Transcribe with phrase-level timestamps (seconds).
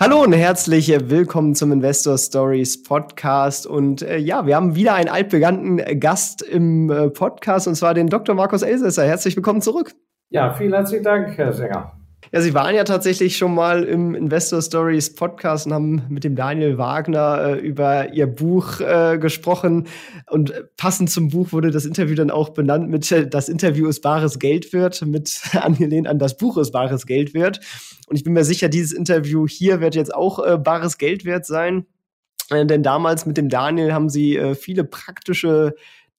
[0.00, 3.64] Hallo und herzlich willkommen zum Investor Stories Podcast.
[3.64, 8.08] Und äh, ja, wir haben wieder einen altbekannten Gast im äh, Podcast und zwar den
[8.08, 8.34] Dr.
[8.34, 9.04] Markus Elsässer.
[9.04, 9.94] Herzlich willkommen zurück.
[10.30, 11.92] Ja, vielen herzlichen Dank, Herr Sänger.
[12.32, 16.36] Ja, Sie waren ja tatsächlich schon mal im Investor Stories Podcast und haben mit dem
[16.36, 19.86] Daniel Wagner äh, über Ihr Buch äh, gesprochen.
[20.30, 24.00] Und passend zum Buch wurde das Interview dann auch benannt mit äh, Das Interview ist
[24.00, 27.60] bares Geld wird, mit angelehnt an das Buch ist bares Geld wird.
[28.06, 31.46] Und ich bin mir sicher, dieses Interview hier wird jetzt auch äh, bares Geld wert
[31.46, 31.86] sein.
[32.50, 35.74] Äh, denn damals mit dem Daniel haben Sie äh, viele praktische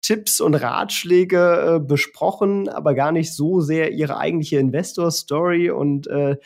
[0.06, 6.38] Tipps und Ratschläge äh, besprochen, aber gar nicht so sehr ihre eigentliche Investor-Story und äh,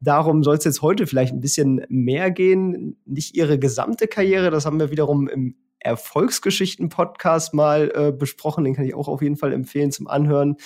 [0.00, 2.98] Darum soll es jetzt heute vielleicht ein bisschen mehr gehen.
[3.06, 8.64] Nicht ihre gesamte Karriere, das haben wir wiederum im Erfolgsgeschichten-Podcast mal äh, besprochen.
[8.64, 10.56] Den kann ich auch auf jeden Fall empfehlen zum Anhören.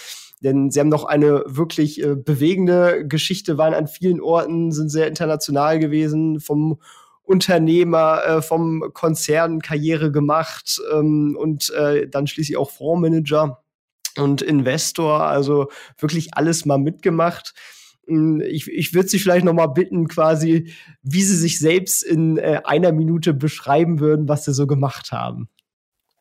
[0.41, 5.07] Denn sie haben noch eine wirklich äh, bewegende Geschichte, waren an vielen Orten, sind sehr
[5.07, 6.81] international gewesen, vom
[7.29, 13.63] Unternehmer äh, vom Konzern Karriere gemacht ähm, und äh, dann schließlich auch Fondsmanager
[14.17, 15.69] und Investor, also
[15.99, 17.53] wirklich alles mal mitgemacht.
[18.07, 22.39] Hm, ich, ich würde Sie vielleicht noch mal bitten, quasi, wie Sie sich selbst in
[22.39, 25.51] äh, einer Minute beschreiben würden, was Sie so gemacht haben.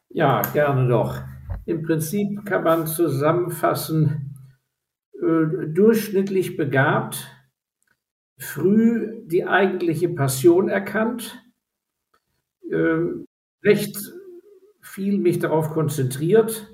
[0.10, 1.22] Ja, gerne doch.
[1.66, 4.36] Im Prinzip kann man zusammenfassen,
[5.22, 7.30] äh, durchschnittlich begabt,
[8.38, 11.44] früh die eigentliche Passion erkannt,
[12.70, 13.00] äh,
[13.64, 13.98] recht
[14.82, 16.68] viel mich darauf konzentriert,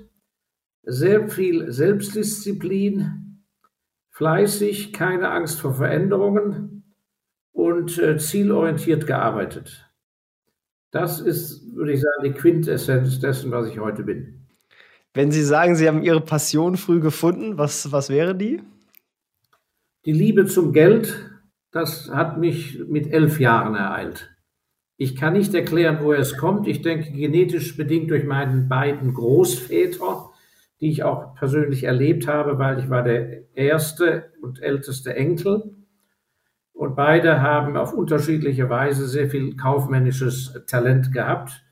[0.82, 3.42] sehr viel Selbstdisziplin,
[4.10, 6.84] fleißig, keine Angst vor Veränderungen
[7.52, 9.90] und äh, zielorientiert gearbeitet.
[10.90, 14.46] Das ist, würde ich sagen, die Quintessenz dessen, was ich heute bin.
[15.12, 18.62] Wenn Sie sagen, Sie haben Ihre Passion früh gefunden, was, was wäre die?
[20.04, 21.33] Die Liebe zum Geld,
[21.74, 24.30] das hat mich mit elf Jahren ereilt.
[24.96, 26.68] Ich kann nicht erklären, woher es kommt.
[26.68, 30.30] Ich denke, genetisch bedingt durch meinen beiden Großväter,
[30.80, 35.74] die ich auch persönlich erlebt habe, weil ich war der erste und älteste Enkel.
[36.72, 41.64] Und beide haben auf unterschiedliche Weise sehr viel kaufmännisches Talent gehabt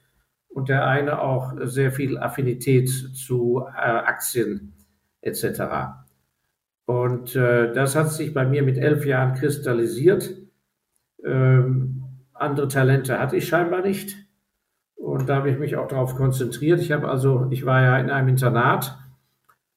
[0.49, 4.75] und der eine auch sehr viel Affinität zu äh, Aktien
[5.21, 6.03] etc.
[6.93, 10.31] Und äh, das hat sich bei mir mit elf Jahren kristallisiert.
[11.25, 12.03] Ähm,
[12.35, 14.15] andere Talente hatte ich scheinbar nicht.
[14.95, 16.81] Und da habe ich mich auch darauf konzentriert.
[16.81, 18.99] Ich habe also, ich war ja in einem Internat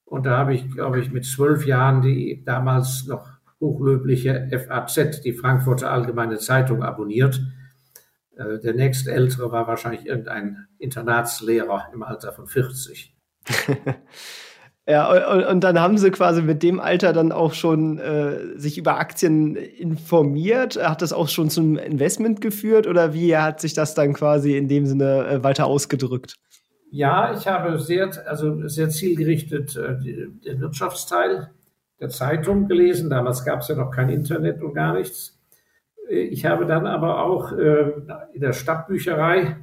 [0.03, 3.29] und da habe ich, glaube ich, mit zwölf Jahren die damals noch
[3.61, 7.41] hochlöbliche FAZ, die Frankfurter Allgemeine Zeitung, abonniert.
[8.35, 13.15] Äh, der nächste Ältere war wahrscheinlich irgendein Internatslehrer im Alter von 40.
[14.87, 18.77] Ja, und, und, dann haben sie quasi mit dem Alter dann auch schon äh, sich
[18.77, 20.77] über Aktien informiert.
[20.77, 24.67] Hat das auch schon zum Investment geführt oder wie hat sich das dann quasi in
[24.67, 26.35] dem Sinne äh, weiter ausgedrückt?
[26.91, 31.49] Ja, ich habe sehr, also sehr zielgerichtet äh, den Wirtschaftsteil
[31.99, 33.09] der Zeitung gelesen.
[33.09, 35.39] Damals gab es ja noch kein Internet und gar nichts.
[36.09, 37.91] Äh, ich habe dann aber auch äh,
[38.33, 39.57] in der Stadtbücherei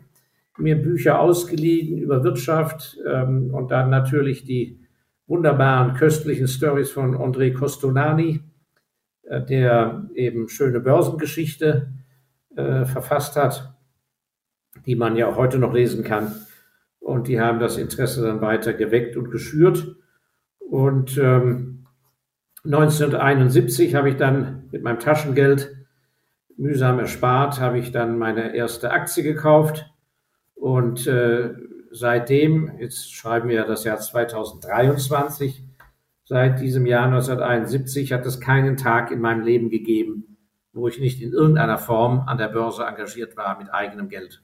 [0.59, 4.82] mir Bücher ausgeliehen über Wirtschaft ähm, und dann natürlich die
[5.27, 8.41] wunderbaren, köstlichen Stories von André Costolani,
[9.23, 11.93] äh, der eben schöne Börsengeschichte
[12.57, 13.75] äh, verfasst hat,
[14.87, 16.35] die man ja auch heute noch lesen kann.
[16.99, 19.97] Und die haben das Interesse dann weiter geweckt und geschürt.
[20.59, 21.87] Und ähm,
[22.65, 25.75] 1971 habe ich dann mit meinem Taschengeld
[26.57, 29.91] mühsam erspart, habe ich dann meine erste Aktie gekauft
[30.55, 31.51] und äh,
[31.93, 35.63] seitdem, jetzt schreiben wir das Jahr 2023,
[36.25, 40.37] seit diesem Jahr 1971 hat es keinen Tag in meinem Leben gegeben,
[40.73, 44.43] wo ich nicht in irgendeiner Form an der Börse engagiert war mit eigenem Geld.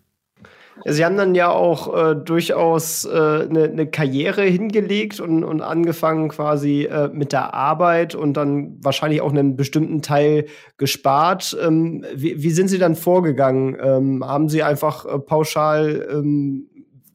[0.85, 5.61] Sie haben dann ja auch äh, durchaus eine äh, ne, ne Karriere hingelegt und, und
[5.61, 10.47] angefangen quasi äh, mit der Arbeit und dann wahrscheinlich auch einen bestimmten Teil
[10.77, 11.57] gespart.
[11.61, 13.77] Ähm, wie, wie, sind Sie dann vorgegangen?
[13.81, 16.69] Ähm, haben Sie einfach äh, pauschal ähm,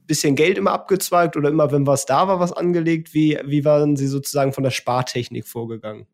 [0.07, 3.13] bisschen Geld immer abgezweigt oder immer, wenn was da war, was angelegt?
[3.13, 6.07] Wie, wie waren Sie sozusagen von der Spartechnik vorgegangen?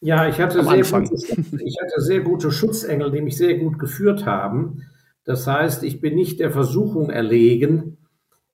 [0.00, 1.14] Ja, ich hatte, sehr gute,
[1.62, 4.82] ich hatte sehr gute Schutzengel, die mich sehr gut geführt haben.
[5.24, 7.98] Das heißt, ich bin nicht der Versuchung erlegen,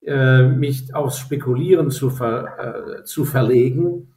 [0.04, 4.14] äh, mich aufs Spekulieren zu, ver, äh, zu verlegen,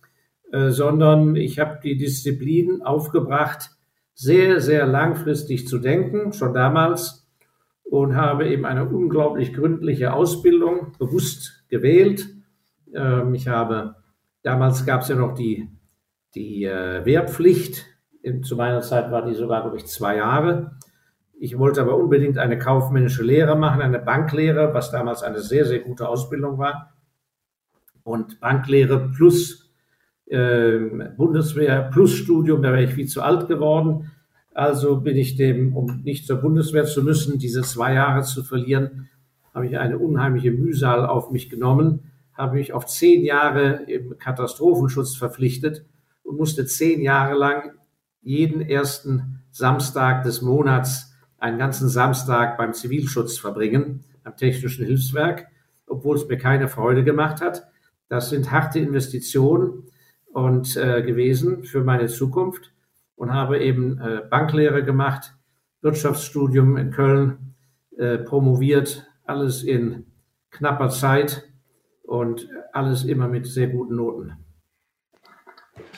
[0.52, 3.72] äh, sondern ich habe die Disziplin aufgebracht,
[4.16, 7.19] sehr, sehr langfristig zu denken, schon damals,
[7.90, 12.28] und habe eben eine unglaublich gründliche Ausbildung bewusst gewählt.
[12.94, 13.96] Ähm, ich habe,
[14.44, 15.70] damals gab es ja noch die,
[16.36, 17.86] die äh, Wehrpflicht,
[18.44, 20.78] zu meiner Zeit war die sogar, glaube ich, zwei Jahre.
[21.40, 25.80] Ich wollte aber unbedingt eine kaufmännische Lehre machen, eine Banklehre, was damals eine sehr, sehr
[25.80, 26.94] gute Ausbildung war.
[28.04, 29.72] Und Banklehre plus
[30.26, 30.80] äh,
[31.16, 34.12] Bundeswehr plus Studium, da wäre ich viel zu alt geworden.
[34.60, 39.08] Also bin ich dem, um nicht zur Bundeswehr zu müssen, diese zwei Jahre zu verlieren,
[39.54, 45.16] habe ich eine unheimliche Mühsal auf mich genommen, habe mich auf zehn Jahre im Katastrophenschutz
[45.16, 45.86] verpflichtet
[46.24, 47.72] und musste zehn Jahre lang
[48.22, 55.48] jeden ersten Samstag des Monats einen ganzen Samstag beim Zivilschutz verbringen, am Technischen Hilfswerk,
[55.88, 57.64] obwohl es mir keine Freude gemacht hat.
[58.10, 59.84] Das sind harte Investitionen
[60.34, 62.74] und äh, gewesen für meine Zukunft
[63.20, 65.36] und habe eben äh, Banklehre gemacht,
[65.82, 67.54] Wirtschaftsstudium in Köln,
[67.98, 70.06] äh, promoviert, alles in
[70.52, 71.44] knapper Zeit
[72.04, 74.38] und alles immer mit sehr guten Noten.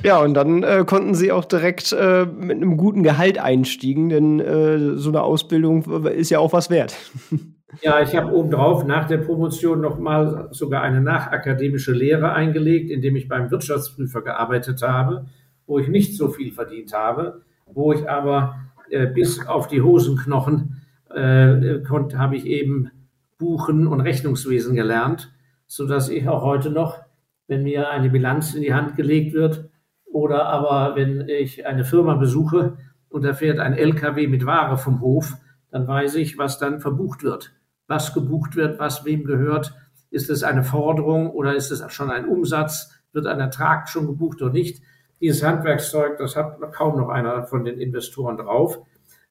[0.02, 4.40] Ja, und dann äh, konnten sie auch direkt äh, mit einem guten Gehalt einstiegen, denn
[4.40, 6.96] äh, so eine Ausbildung ist ja auch was wert.
[7.82, 13.30] Ja, ich habe obendrauf nach der Promotion nochmal sogar eine nachakademische Lehre eingelegt, indem ich
[13.30, 15.28] beim Wirtschaftsprüfer gearbeitet habe,
[15.66, 18.56] wo ich nicht so viel verdient habe, wo ich aber
[18.90, 20.82] äh, bis auf die Hosenknochen
[21.14, 22.92] äh, konnte, habe ich eben
[23.38, 25.32] Buchen und Rechnungswesen gelernt,
[25.68, 27.00] sodass ich auch heute noch,
[27.48, 29.70] wenn mir eine Bilanz in die Hand gelegt wird,
[30.12, 32.78] oder aber wenn ich eine Firma besuche
[33.10, 35.38] und da fährt ein LKW mit Ware vom Hof,
[35.72, 37.54] dann weiß ich, was dann verbucht wird.
[37.88, 39.74] Was gebucht wird, was wem gehört.
[40.10, 42.92] Ist es eine Forderung oder ist es schon ein Umsatz?
[43.14, 44.82] Wird ein Ertrag schon gebucht oder nicht?
[45.22, 48.80] Dieses Handwerkszeug, das hat kaum noch einer von den Investoren drauf.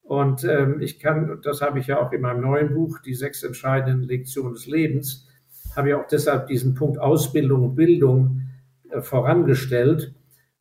[0.03, 3.43] Und ähm, ich kann, das habe ich ja auch in meinem neuen Buch, die sechs
[3.43, 5.29] entscheidenden Lektionen des Lebens,
[5.77, 8.43] habe ich auch deshalb diesen Punkt Ausbildung und Bildung
[8.91, 10.15] äh, vorangestellt,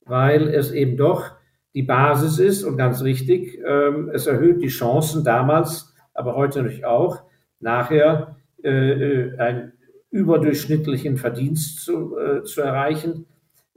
[0.06, 1.32] weil es eben doch
[1.74, 6.86] die Basis ist und ganz richtig, ähm, es erhöht die Chancen damals, aber heute natürlich
[6.86, 7.24] auch,
[7.60, 9.74] nachher äh, äh, einen
[10.12, 13.26] überdurchschnittlichen Verdienst zu, äh, zu erreichen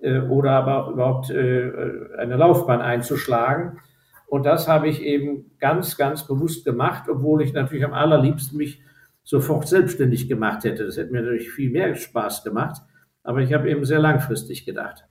[0.02, 1.70] äh, oder aber überhaupt äh,
[2.18, 3.78] eine Laufbahn einzuschlagen.
[4.26, 8.80] Und das habe ich eben ganz, ganz bewusst gemacht, obwohl ich natürlich am allerliebsten mich
[9.24, 10.84] sofort selbstständig gemacht hätte.
[10.84, 12.82] Das hätte mir natürlich viel mehr Spaß gemacht,
[13.22, 15.04] aber ich habe eben sehr langfristig gedacht.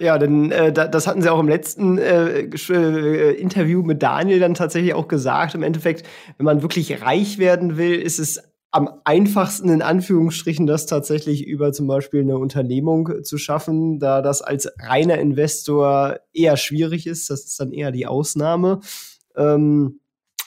[0.00, 4.54] Ja, denn äh, das hatten sie auch im letzten äh, äh, Interview mit Daniel dann
[4.54, 5.54] tatsächlich auch gesagt.
[5.54, 6.06] Im Endeffekt,
[6.36, 11.72] wenn man wirklich reich werden will, ist es am einfachsten in Anführungsstrichen das tatsächlich über
[11.72, 17.30] zum Beispiel eine Unternehmung zu schaffen, da das als reiner Investor eher schwierig ist.
[17.30, 18.80] Das ist dann eher die Ausnahme.
[19.36, 20.00] Ähm,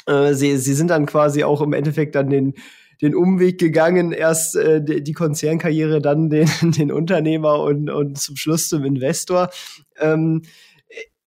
[0.05, 2.53] äh, sie, sie sind dann quasi auch im Endeffekt dann den
[3.01, 8.69] den Umweg gegangen, erst äh, die Konzernkarriere, dann den, den Unternehmer und, und zum Schluss
[8.69, 9.49] zum Investor.
[9.99, 10.43] Ähm,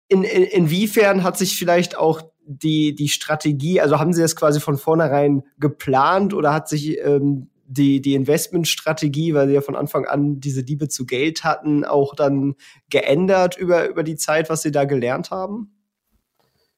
[0.09, 4.61] in, in, inwiefern hat sich vielleicht auch die, die Strategie, also haben Sie das quasi
[4.61, 10.05] von vornherein geplant oder hat sich ähm, die, die Investmentstrategie, weil Sie ja von Anfang
[10.07, 12.55] an diese Liebe zu Geld hatten, auch dann
[12.91, 15.71] geändert über, über die Zeit, was Sie da gelernt haben?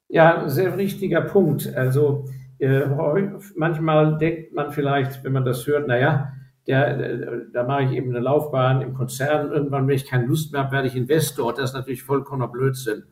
[0.09, 1.75] Ja, sehr richtiger Punkt.
[1.75, 2.25] Also
[2.59, 2.85] äh,
[3.55, 6.33] manchmal denkt man vielleicht, wenn man das hört, naja,
[6.65, 9.51] der, der, da mache ich eben eine Laufbahn im Konzern.
[9.51, 11.53] Irgendwann, wenn ich keine Lust mehr habe, werde ich Investor.
[11.53, 13.03] Das ist natürlich vollkommener Blödsinn.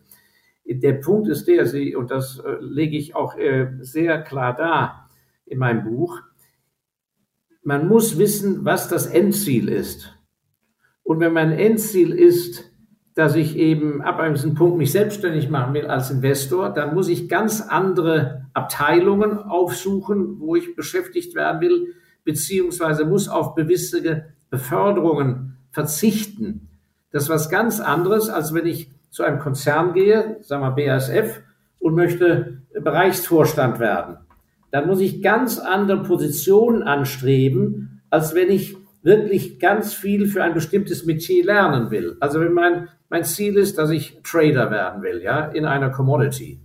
[0.67, 5.09] Der Punkt ist der, Sie, und das äh, lege ich auch äh, sehr klar dar
[5.45, 6.21] in meinem Buch,
[7.61, 10.15] man muss wissen, was das Endziel ist.
[11.03, 12.71] Und wenn mein Endziel ist,
[13.15, 17.07] dass ich eben ab einem gewissen Punkt mich selbstständig machen will als Investor, dann muss
[17.07, 21.93] ich ganz andere Abteilungen aufsuchen, wo ich beschäftigt werden will,
[22.23, 26.69] beziehungsweise muss auf gewisse Beförderungen verzichten.
[27.11, 31.41] Das ist was ganz anderes, als wenn ich zu einem Konzern gehe, sagen wir BASF,
[31.79, 34.17] und möchte Bereichsvorstand werden.
[34.71, 40.53] Dann muss ich ganz andere Positionen anstreben, als wenn ich wirklich ganz viel für ein
[40.53, 42.17] bestimmtes Metier lernen will.
[42.19, 46.59] Also wenn mein, mein Ziel ist, dass ich Trader werden will, ja, in einer Commodity,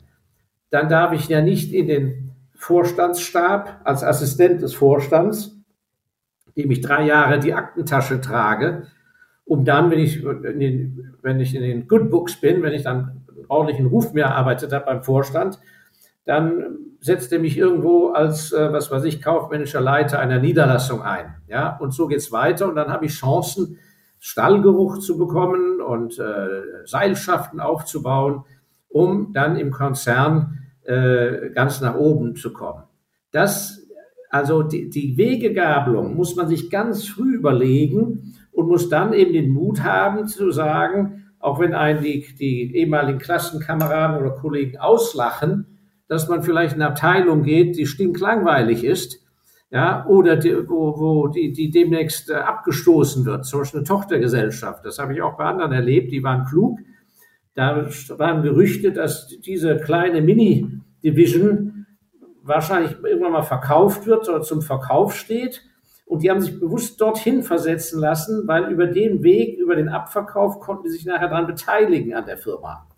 [0.70, 5.56] dann darf ich ja nicht in den Vorstandsstab als Assistent des Vorstands,
[6.56, 8.88] dem ich drei Jahre die Aktentasche trage,
[9.50, 12.84] um dann, wenn ich in den, wenn ich in den Good Books bin, wenn ich
[12.84, 15.58] dann ordentlichen Ruf mehr erarbeitet habe beim Vorstand,
[16.24, 21.34] dann setzt er mich irgendwo als, äh, was weiß ich, kaufmännischer Leiter einer Niederlassung ein.
[21.48, 22.68] Ja, und so geht's weiter.
[22.68, 23.78] Und dann habe ich Chancen,
[24.20, 28.44] Stallgeruch zu bekommen und äh, Seilschaften aufzubauen,
[28.88, 32.84] um dann im Konzern äh, ganz nach oben zu kommen.
[33.32, 33.84] Das,
[34.28, 39.50] also die, die Wegegabelung muss man sich ganz früh überlegen und muss dann eben den
[39.50, 46.28] Mut haben zu sagen, auch wenn einen die, die ehemaligen Klassenkameraden oder Kollegen auslachen, dass
[46.28, 49.20] man vielleicht in eine Abteilung geht, die stinklangweilig ist,
[49.70, 54.84] ja, oder die, wo, wo die, die demnächst äh, abgestoßen wird, zum Beispiel eine Tochtergesellschaft.
[54.84, 56.80] Das habe ich auch bei anderen erlebt, die waren klug.
[57.54, 57.88] Da
[58.18, 61.86] waren Gerüchte, dass diese kleine Mini-Division
[62.42, 65.62] wahrscheinlich irgendwann mal verkauft wird oder zum Verkauf steht.
[66.10, 70.58] Und die haben sich bewusst dorthin versetzen lassen, weil über den Weg, über den Abverkauf
[70.58, 72.88] konnten die sich nachher daran beteiligen an der Firma.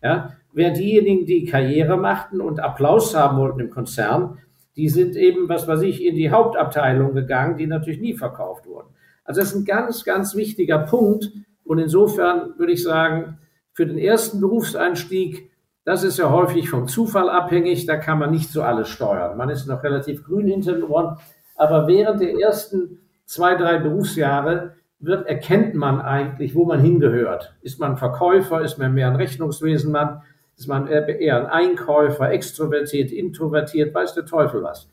[0.00, 4.38] Ja, während diejenigen, die Karriere machten und Applaus haben wollten im Konzern,
[4.76, 8.94] die sind eben, was weiß ich, in die Hauptabteilung gegangen, die natürlich nie verkauft wurden.
[9.24, 11.32] Also das ist ein ganz, ganz wichtiger Punkt.
[11.64, 13.38] Und insofern würde ich sagen,
[13.72, 15.50] für den ersten Berufseinstieg,
[15.84, 19.36] das ist ja häufig vom Zufall abhängig, da kann man nicht so alles steuern.
[19.36, 21.16] Man ist noch relativ grün hinter den Ohren,
[21.62, 27.54] aber während der ersten zwei, drei Berufsjahre wird, erkennt man eigentlich, wo man hingehört.
[27.62, 30.22] Ist man Verkäufer, ist man mehr ein Rechnungswesenmann,
[30.56, 34.90] ist man eher ein Einkäufer, extrovertiert, introvertiert, weiß der Teufel was.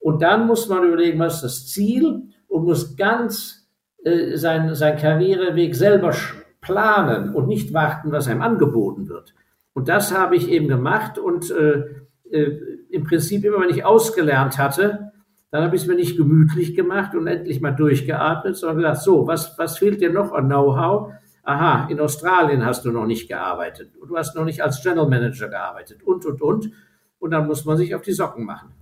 [0.00, 3.68] Und dann muss man überlegen, was ist das Ziel und muss ganz
[4.02, 6.12] äh, sein, sein Karriereweg selber
[6.60, 9.32] planen und nicht warten, was einem angeboten wird.
[9.74, 11.84] Und das habe ich eben gemacht und äh,
[12.32, 12.58] äh,
[12.90, 15.09] im Prinzip immer, wenn ich ausgelernt hatte,
[15.50, 19.26] dann habe ich es mir nicht gemütlich gemacht und endlich mal durchgeatmet, sondern gesagt, so,
[19.26, 21.12] was, was fehlt dir noch an Know-how?
[21.42, 25.08] Aha, in Australien hast du noch nicht gearbeitet und du hast noch nicht als General
[25.08, 26.70] Manager gearbeitet und, und, und.
[27.18, 28.72] Und dann muss man sich auf die Socken machen.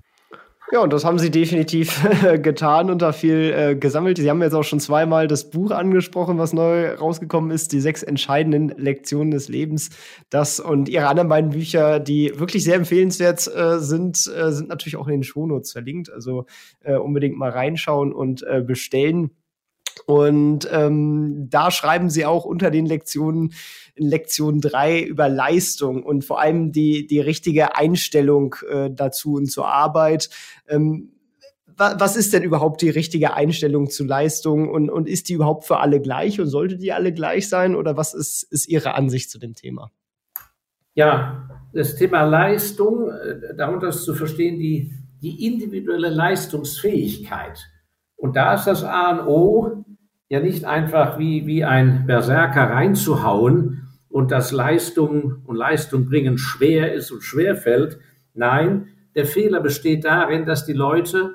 [0.70, 2.06] Ja, und das haben sie definitiv
[2.42, 4.18] getan und da viel äh, gesammelt.
[4.18, 8.02] Sie haben jetzt auch schon zweimal das Buch angesprochen, was neu rausgekommen ist, die sechs
[8.02, 9.88] entscheidenden Lektionen des Lebens.
[10.28, 14.96] Das und ihre anderen beiden Bücher, die wirklich sehr empfehlenswert äh, sind, äh, sind natürlich
[14.96, 16.12] auch in den Shownotes verlinkt.
[16.12, 16.44] Also
[16.80, 19.30] äh, unbedingt mal reinschauen und äh, bestellen.
[20.08, 23.52] Und ähm, da schreiben sie auch unter den Lektionen,
[23.94, 29.50] in Lektion drei über Leistung und vor allem die, die richtige Einstellung äh, dazu und
[29.50, 30.30] zur Arbeit.
[30.66, 31.12] Ähm,
[31.76, 35.66] wa was ist denn überhaupt die richtige Einstellung zu Leistung und, und ist die überhaupt
[35.66, 39.30] für alle gleich und sollte die alle gleich sein oder was ist, ist Ihre Ansicht
[39.30, 39.90] zu dem Thema?
[40.94, 47.62] Ja, das Thema Leistung, äh, darunter ist zu verstehen die, die individuelle Leistungsfähigkeit.
[48.16, 49.84] Und da ist das A und O,
[50.28, 56.92] ja nicht einfach wie, wie ein Berserker reinzuhauen und dass Leistung und Leistung bringen schwer
[56.92, 57.98] ist und schwer fällt.
[58.34, 61.34] Nein, der Fehler besteht darin, dass die Leute,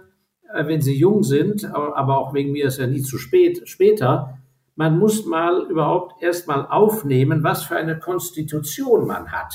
[0.54, 4.38] äh, wenn sie jung sind, aber auch wegen mir ist ja nie zu spät, später,
[4.76, 9.54] man muss mal überhaupt erst mal aufnehmen, was für eine Konstitution man hat,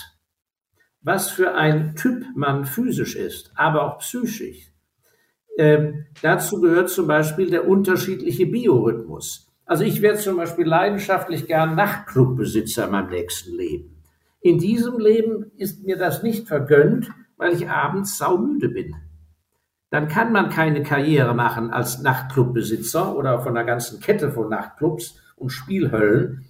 [1.00, 4.73] was für ein Typ man physisch ist, aber auch psychisch.
[5.59, 9.50] Ähm, dazu gehört zum Beispiel der unterschiedliche Biorhythmus.
[9.67, 14.03] Also ich werde zum Beispiel leidenschaftlich gern Nachtclubbesitzer in meinem nächsten Leben.
[14.41, 18.95] In diesem Leben ist mir das nicht vergönnt, weil ich abends saumüde bin.
[19.91, 25.21] Dann kann man keine Karriere machen als Nachtclubbesitzer oder von einer ganzen Kette von Nachtclubs
[25.37, 26.47] und Spielhöllen,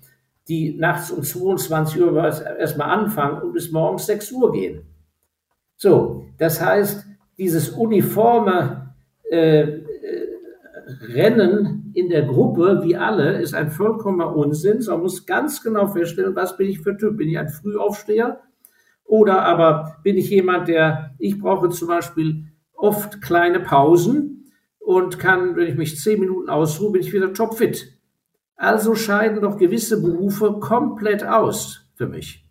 [0.49, 2.15] die nachts um 22 Uhr
[2.59, 4.83] erstmal anfangen und bis morgens 6 Uhr gehen.
[5.77, 7.07] So, das heißt,
[7.39, 8.88] dieses uniforme
[9.31, 9.83] äh, äh,
[11.03, 14.83] Rennen in der Gruppe, wie alle, ist ein vollkommener Unsinn.
[14.87, 17.17] Man muss ganz genau feststellen, was bin ich für Typ.
[17.19, 18.41] Bin ich ein Frühaufsteher?
[19.05, 22.45] Oder aber bin ich jemand, der, ich brauche zum Beispiel
[22.75, 27.99] oft kleine Pausen und kann, wenn ich mich zehn Minuten ausruhe, bin ich wieder topfit.
[28.57, 32.47] Also scheiden doch gewisse Berufe komplett aus für mich.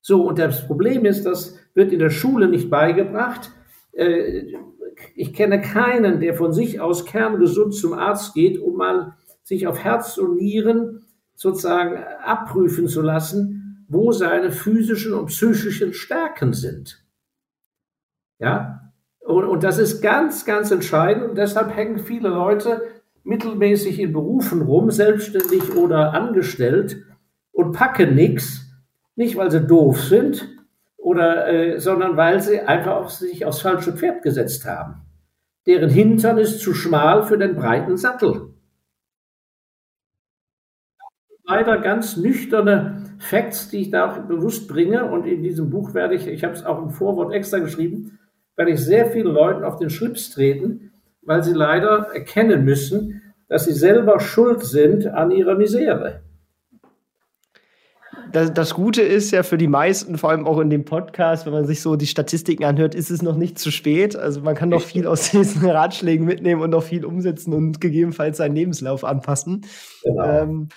[0.00, 3.50] So, und das Problem ist, das wird in der Schule nicht beigebracht.
[3.98, 4.46] Äh,
[5.14, 9.82] ich kenne keinen, der von sich aus kerngesund zum Arzt geht, um mal sich auf
[9.82, 17.04] Herz und Nieren sozusagen abprüfen zu lassen, wo seine physischen und psychischen Stärken sind.
[18.38, 22.82] Ja, und, und das ist ganz, ganz entscheidend und deshalb hängen viele Leute
[23.24, 27.04] mittelmäßig in Berufen rum, selbstständig oder angestellt
[27.52, 28.66] und packen nichts,
[29.16, 30.57] nicht weil sie doof sind,
[31.08, 35.06] oder, äh, sondern weil sie einfach auf sich aufs falsche Pferd gesetzt haben.
[35.66, 38.52] Deren Hintern ist zu schmal für den breiten Sattel.
[41.44, 46.14] Leider ganz nüchterne Facts, die ich da auch bewusst bringe und in diesem Buch werde
[46.14, 48.18] ich, ich habe es auch im Vorwort extra geschrieben,
[48.56, 53.64] weil ich sehr vielen Leuten auf den Schlips treten, weil sie leider erkennen müssen, dass
[53.64, 56.20] sie selber schuld sind an ihrer Misere
[58.32, 61.52] das, das, Gute ist ja für die meisten, vor allem auch in dem Podcast, wenn
[61.52, 64.16] man sich so die Statistiken anhört, ist es noch nicht zu spät.
[64.16, 68.38] Also man kann noch viel aus diesen Ratschlägen mitnehmen und noch viel umsetzen und gegebenenfalls
[68.38, 69.66] seinen Lebenslauf anpassen.
[70.04, 70.22] Genau.
[70.24, 70.68] Ähm,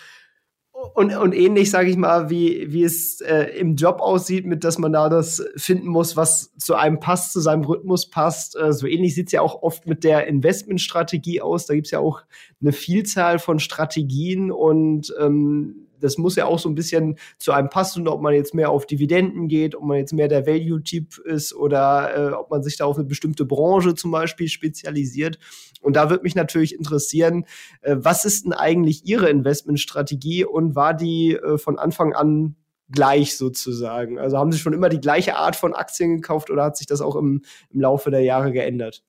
[0.94, 4.80] und, und ähnlich, sage ich mal, wie, wie es äh, im Job aussieht, mit dass
[4.80, 8.58] man da das finden muss, was zu einem passt, zu seinem Rhythmus passt.
[8.58, 11.68] Äh, so ähnlich sieht es ja auch oft mit der Investmentstrategie aus.
[11.68, 12.22] Da gibt es ja auch
[12.62, 17.70] eine Vielzahl von Strategien und ähm, das muss ja auch so ein bisschen zu einem
[17.70, 21.54] passen, ob man jetzt mehr auf Dividenden geht, ob man jetzt mehr der Value-Typ ist
[21.54, 25.40] oder äh, ob man sich da auf eine bestimmte Branche zum Beispiel spezialisiert.
[25.82, 27.46] Und da würde mich natürlich interessieren,
[27.82, 32.56] äh, was ist denn eigentlich Ihre Investmentstrategie und war die äh, von Anfang an
[32.90, 34.20] gleich sozusagen?
[34.20, 37.02] Also haben Sie schon immer die gleiche Art von Aktien gekauft oder hat sich das
[37.02, 39.04] auch im, im Laufe der Jahre geändert?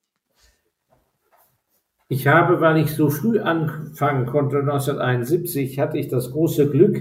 [2.12, 7.00] Ich habe, weil ich so früh anfangen konnte, 1971, hatte ich das große Glück,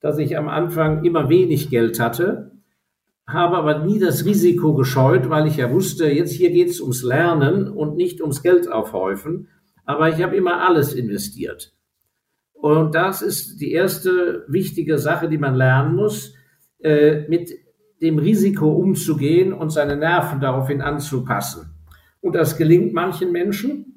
[0.00, 2.50] dass ich am Anfang immer wenig Geld hatte,
[3.24, 7.04] habe aber nie das Risiko gescheut, weil ich ja wusste, jetzt hier geht es ums
[7.04, 9.46] Lernen und nicht ums Geld aufhäufen.
[9.84, 11.72] Aber ich habe immer alles investiert.
[12.52, 16.34] Und das ist die erste wichtige Sache, die man lernen muss,
[16.80, 17.52] äh, mit
[18.02, 21.70] dem Risiko umzugehen und seine Nerven daraufhin anzupassen.
[22.20, 23.87] Und das gelingt manchen Menschen.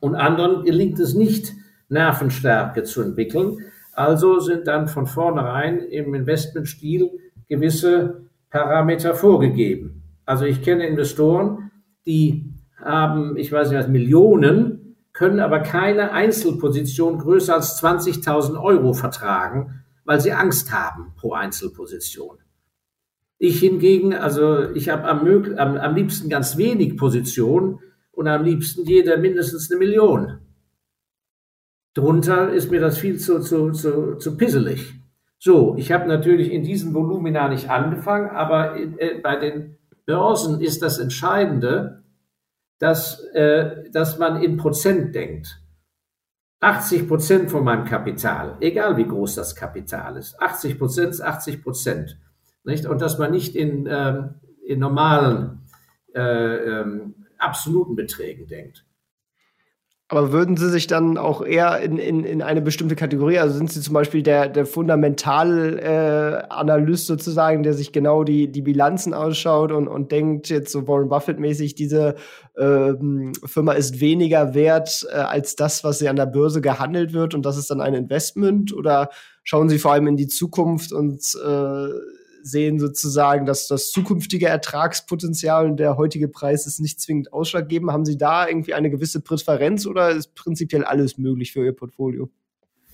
[0.00, 1.52] Und anderen gelingt es nicht,
[1.88, 3.58] Nervenstärke zu entwickeln.
[3.92, 7.10] Also sind dann von vornherein im Investmentstil
[7.48, 10.02] gewisse Parameter vorgegeben.
[10.24, 11.70] Also ich kenne Investoren,
[12.06, 18.92] die haben, ich weiß nicht was, Millionen, können aber keine Einzelposition größer als 20.000 Euro
[18.92, 22.38] vertragen, weil sie Angst haben pro Einzelposition.
[23.38, 25.26] Ich hingegen, also ich habe am,
[25.56, 27.80] am, am liebsten ganz wenig Positionen,
[28.18, 30.40] und am liebsten jeder mindestens eine Million.
[31.94, 34.92] Drunter ist mir das viel zu, zu, zu, zu pisselig.
[35.38, 40.82] So, ich habe natürlich in diesem Volumina nicht angefangen, aber äh, bei den Börsen ist
[40.82, 42.02] das Entscheidende,
[42.80, 45.62] dass, äh, dass man in Prozent denkt.
[46.58, 51.62] 80 Prozent von meinem Kapital, egal wie groß das Kapital ist, 80 Prozent ist 80
[51.62, 52.18] Prozent.
[52.64, 54.34] Und dass man nicht in, ähm,
[54.66, 55.60] in normalen
[56.16, 58.84] äh, ähm, absoluten Beträgen denkt.
[60.10, 63.70] Aber würden Sie sich dann auch eher in, in, in eine bestimmte Kategorie, also sind
[63.70, 69.70] Sie zum Beispiel der, der Fundamentalanalyst äh, sozusagen, der sich genau die, die Bilanzen ausschaut
[69.70, 72.14] und, und denkt jetzt so Warren Buffett-mäßig, diese
[72.56, 77.34] ähm, Firma ist weniger wert äh, als das, was sie an der Börse gehandelt wird
[77.34, 78.72] und das ist dann ein Investment?
[78.72, 79.10] Oder
[79.42, 81.88] schauen Sie vor allem in die Zukunft und äh,
[82.42, 87.92] sehen sozusagen, dass das zukünftige Ertragspotenzial und der heutige Preis ist nicht zwingend ausschlaggebend.
[87.92, 92.30] Haben Sie da irgendwie eine gewisse Präferenz oder ist prinzipiell alles möglich für Ihr Portfolio?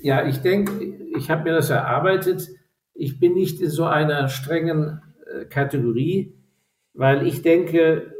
[0.00, 0.84] Ja, ich denke,
[1.16, 2.48] ich habe mir das erarbeitet.
[2.94, 6.34] Ich bin nicht in so einer strengen äh, Kategorie,
[6.92, 8.12] weil ich denke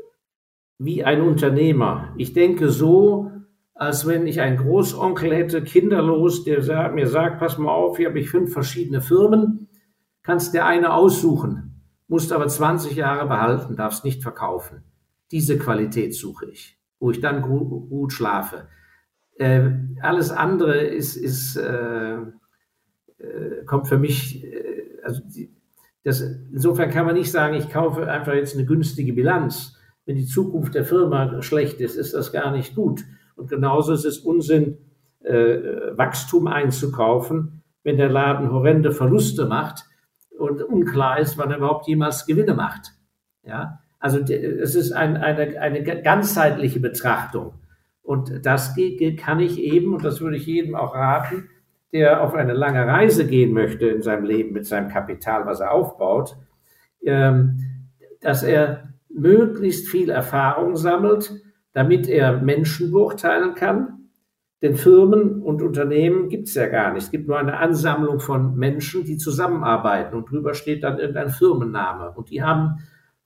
[0.79, 2.15] wie ein Unternehmer.
[2.17, 3.31] Ich denke so,
[3.75, 8.21] als wenn ich einen Großonkel hätte, kinderlos, der mir sagt, pass mal auf, hier habe
[8.21, 9.69] ich fünf verschiedene Firmen
[10.25, 14.83] kannst dir eine aussuchen, musst aber 20 Jahre behalten, darfst nicht verkaufen.
[15.31, 18.69] Diese Qualität suche ich, wo ich dann gut, gut schlafe.
[19.37, 25.55] Äh, alles andere ist, ist äh, äh, kommt für mich, äh, also die,
[26.03, 29.79] das, insofern kann man nicht sagen, ich kaufe einfach jetzt eine günstige Bilanz.
[30.05, 33.03] Wenn die Zukunft der Firma schlecht ist, ist das gar nicht gut.
[33.37, 34.77] Und genauso ist es Unsinn,
[35.21, 35.57] äh,
[35.97, 39.87] Wachstum einzukaufen, wenn der Laden horrende Verluste macht
[40.39, 42.93] und unklar ist, wann er überhaupt jemals Gewinne macht.
[43.43, 47.55] Ja, also es ist ein, eine, eine ganzheitliche Betrachtung.
[48.03, 48.77] Und das
[49.17, 51.49] kann ich eben, und das würde ich jedem auch raten,
[51.93, 55.73] der auf eine lange Reise gehen möchte in seinem Leben mit seinem Kapital, was er
[55.73, 56.37] aufbaut,
[57.05, 57.61] ähm,
[58.21, 61.33] dass er möglichst viel Erfahrung sammelt,
[61.73, 64.04] damit er Menschen beurteilen kann,
[64.65, 67.03] denn Firmen und Unternehmen gibt es ja gar nicht.
[67.03, 72.13] Es gibt nur eine Ansammlung von Menschen, die zusammenarbeiten und drüber steht dann irgendein Firmenname.
[72.13, 72.79] Und die haben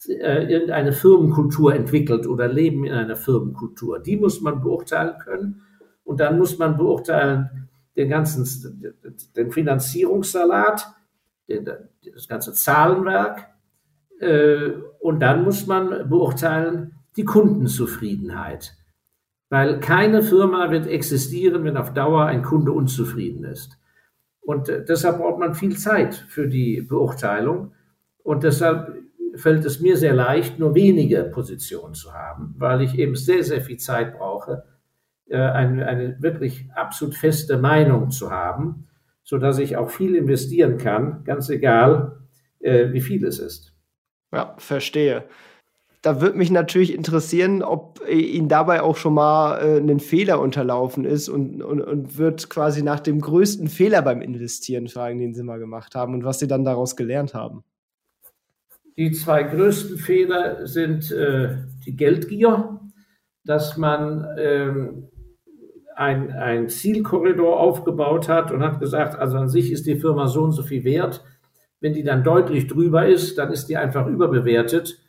[0.08, 4.00] äh, irgendeine Firmenkultur entwickelt oder leben in einer Firmenkultur.
[4.00, 5.62] Die muss man beurteilen können.
[6.02, 8.96] Und dann muss man beurteilen den ganzen,
[9.36, 10.88] den Finanzierungssalat,
[11.48, 11.70] den,
[12.12, 13.46] das ganze Zahlenwerk.
[14.18, 18.74] Äh, und dann muss man beurteilen die Kundenzufriedenheit.
[19.50, 23.78] Weil keine Firma wird existieren, wenn auf Dauer ein Kunde unzufrieden ist.
[24.40, 27.72] Und äh, deshalb braucht man viel Zeit für die Beurteilung.
[28.22, 28.94] Und deshalb
[29.34, 33.60] fällt es mir sehr leicht, nur wenige Positionen zu haben, weil ich eben sehr, sehr
[33.60, 34.64] viel Zeit brauche,
[35.28, 38.88] äh, eine, eine wirklich absolut feste Meinung zu haben,
[39.22, 42.18] so dass ich auch viel investieren kann, ganz egal,
[42.60, 43.74] äh, wie viel es ist.
[44.32, 45.24] Ja, verstehe.
[46.02, 51.04] Da würde mich natürlich interessieren, ob Ihnen dabei auch schon mal äh, ein Fehler unterlaufen
[51.04, 55.42] ist und, und, und wird quasi nach dem größten Fehler beim Investieren fragen, den Sie
[55.42, 57.64] mal gemacht haben und was Sie dann daraus gelernt haben.
[58.96, 62.80] Die zwei größten Fehler sind äh, die Geldgier,
[63.44, 65.08] dass man ähm,
[65.96, 70.42] ein, ein Zielkorridor aufgebaut hat und hat gesagt, also an sich ist die Firma so
[70.42, 71.24] und so viel wert.
[71.80, 75.00] Wenn die dann deutlich drüber ist, dann ist die einfach überbewertet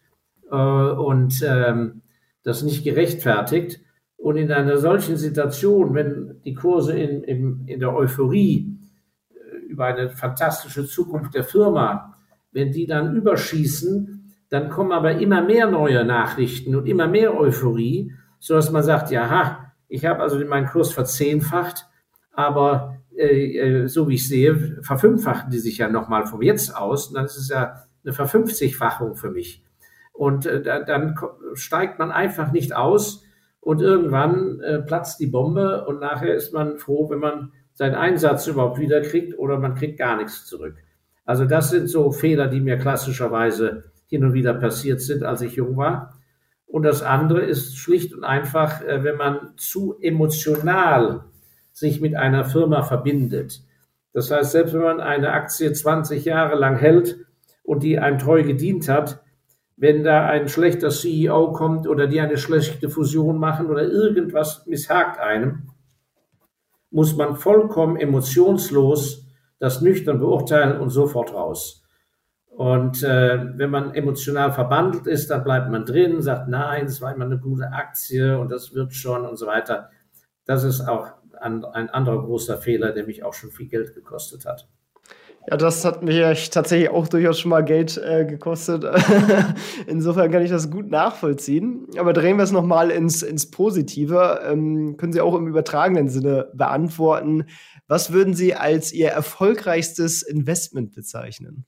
[0.51, 2.01] äh, und ähm,
[2.43, 3.81] das nicht gerechtfertigt.
[4.17, 8.77] Und in einer solchen Situation, wenn die Kurse in, in, in der Euphorie
[9.29, 12.17] äh, über eine fantastische Zukunft der Firma,
[12.51, 18.13] wenn die dann überschießen, dann kommen aber immer mehr neue Nachrichten und immer mehr Euphorie,
[18.39, 21.87] so dass man sagt, ja, ha, ich habe also meinen Kurs verzehnfacht,
[22.31, 27.07] aber äh, äh, so wie ich sehe, verfünffachen die sich ja nochmal vom Jetzt aus.
[27.07, 29.63] Und dann ist es ja eine Verfünfzigfachung für mich.
[30.19, 31.15] Und äh, dann
[31.53, 33.23] steigt man einfach nicht aus
[33.61, 38.45] und irgendwann äh, platzt die Bombe und nachher ist man froh, wenn man seinen Einsatz
[38.45, 40.75] überhaupt wieder kriegt oder man kriegt gar nichts zurück.
[41.23, 45.55] Also das sind so Fehler, die mir klassischerweise hin und wieder passiert sind, als ich
[45.55, 46.19] jung war.
[46.67, 51.23] Und das andere ist schlicht und einfach, äh, wenn man zu emotional
[51.71, 53.61] sich mit einer Firma verbindet.
[54.11, 57.25] Das heißt, selbst wenn man eine Aktie 20 Jahre lang hält
[57.63, 59.21] und die einem treu gedient hat,
[59.79, 65.19] wenn da ein schlechter CEO kommt oder die eine schlechte Fusion machen oder irgendwas misshakt
[65.19, 65.69] einem,
[66.91, 69.25] muss man vollkommen emotionslos
[69.57, 71.83] das nüchtern beurteilen und sofort raus.
[72.49, 77.13] Und äh, wenn man emotional verbandelt ist, dann bleibt man drin, sagt, nein, es war
[77.13, 79.91] immer eine gute Aktie und das wird schon und so weiter.
[80.45, 81.07] Das ist auch
[81.39, 84.67] ein, ein anderer großer Fehler, der mich auch schon viel Geld gekostet hat.
[85.47, 88.85] Ja, das hat mich tatsächlich auch durchaus schon mal Geld äh, gekostet.
[89.87, 91.87] Insofern kann ich das gut nachvollziehen.
[91.97, 94.41] Aber drehen wir es nochmal ins, ins Positive.
[94.45, 97.45] Ähm, können Sie auch im übertragenen Sinne beantworten.
[97.87, 101.65] Was würden Sie als Ihr erfolgreichstes Investment bezeichnen?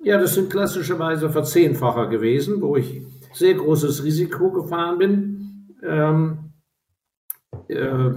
[0.00, 5.68] Ja, das sind klassischerweise Verzehnfacher gewesen, wo ich sehr großes Risiko gefahren bin.
[5.82, 6.52] Ähm,
[7.68, 8.10] äh,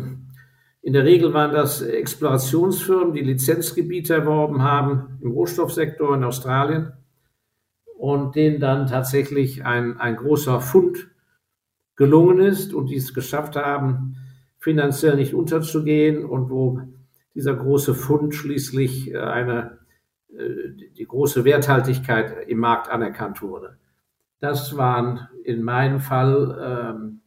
[0.85, 6.93] in der Regel waren das Explorationsfirmen, die Lizenzgebiete erworben haben im Rohstoffsektor in Australien
[7.97, 11.09] und denen dann tatsächlich ein, ein großer Fund
[11.95, 14.17] gelungen ist und die es geschafft haben,
[14.59, 16.81] finanziell nicht unterzugehen und wo
[17.33, 19.79] dieser große Fund schließlich äh, eine,
[20.37, 23.79] äh, die große Werthaltigkeit im Markt anerkannt wurde.
[24.39, 27.21] Das waren in meinem Fall ähm,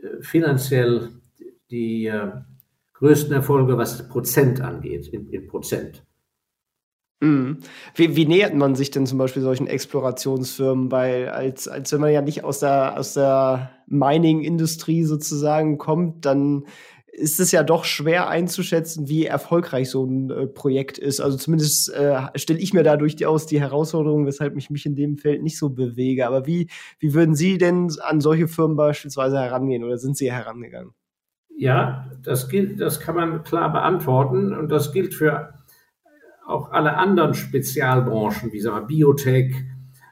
[0.00, 1.10] äh, finanziell
[1.70, 2.32] die äh,
[2.94, 6.06] größten Erfolge, was Prozent angeht, in, in Prozent.
[7.20, 7.58] Mhm.
[7.94, 10.90] Wie, wie, nähert man sich denn zum Beispiel solchen Explorationsfirmen?
[10.92, 16.66] Weil als, als wenn man ja nicht aus der, aus der Mining-Industrie sozusagen kommt, dann
[17.16, 21.20] ist es ja doch schwer einzuschätzen, wie erfolgreich so ein äh, Projekt ist.
[21.20, 24.96] Also zumindest äh, stelle ich mir dadurch die, aus die Herausforderung, weshalb ich mich in
[24.96, 26.26] dem Feld nicht so bewege.
[26.26, 30.92] Aber wie, wie würden Sie denn an solche Firmen beispielsweise herangehen oder sind Sie herangegangen?
[31.56, 35.54] Ja, das gilt, das kann man klar beantworten und das gilt für
[36.46, 39.54] auch alle anderen Spezialbranchen, wie sagen wir, Biotech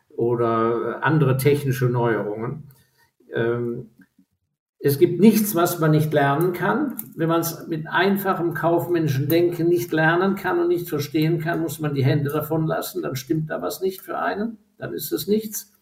[0.09, 2.65] oder andere technische Neuerungen.
[3.33, 3.91] Ähm,
[4.79, 6.97] es gibt nichts, was man nicht lernen kann.
[7.17, 11.81] Wenn man es mit einfachem kaufmännischen Denken nicht lernen kann und nicht verstehen kann, muss
[11.81, 13.01] man die Hände davon lassen.
[13.01, 14.59] Dann stimmt da was nicht für einen.
[14.77, 15.73] Dann ist es nichts.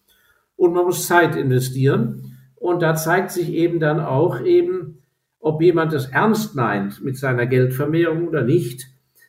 [0.54, 2.38] Und man muss Zeit investieren.
[2.54, 5.01] Und da zeigt sich eben dann auch eben,
[5.42, 8.86] ob jemand es ernst meint mit seiner Geldvermehrung oder nicht.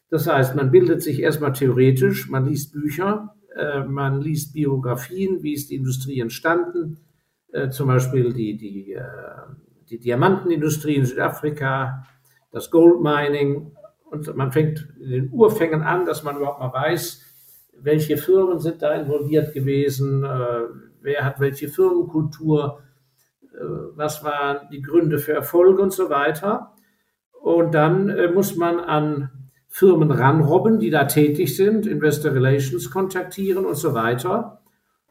[0.09, 5.53] Das heißt, man bildet sich erstmal theoretisch, man liest Bücher, äh, man liest Biografien, wie
[5.53, 6.99] ist die Industrie entstanden,
[7.51, 9.01] äh, zum Beispiel die, die, äh,
[9.89, 12.05] die Diamantenindustrie in Südafrika,
[12.51, 13.71] das Goldmining
[14.05, 17.23] und man fängt in den Urfängen an, dass man überhaupt mal weiß,
[17.81, 20.61] welche Firmen sind da involviert gewesen, äh,
[21.01, 22.83] wer hat welche Firmenkultur,
[23.95, 26.73] was waren die Gründe für Erfolge und so weiter.
[27.41, 29.29] Und dann äh, muss man an
[29.67, 34.61] Firmen ranrobben, die da tätig sind, Investor Relations kontaktieren und so weiter.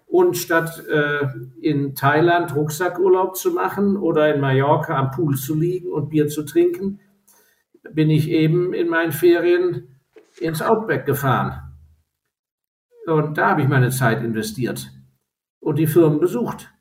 [0.06, 1.26] Und statt äh,
[1.60, 6.44] in Thailand Rucksackurlaub zu machen oder in Mallorca am Pool zu liegen und Bier zu
[6.44, 7.00] trinken,
[7.92, 9.88] bin ich eben in meinen Ferien
[10.38, 11.74] ins Outback gefahren.
[13.06, 14.90] Und da habe ich meine Zeit investiert
[15.60, 16.72] und die Firmen besucht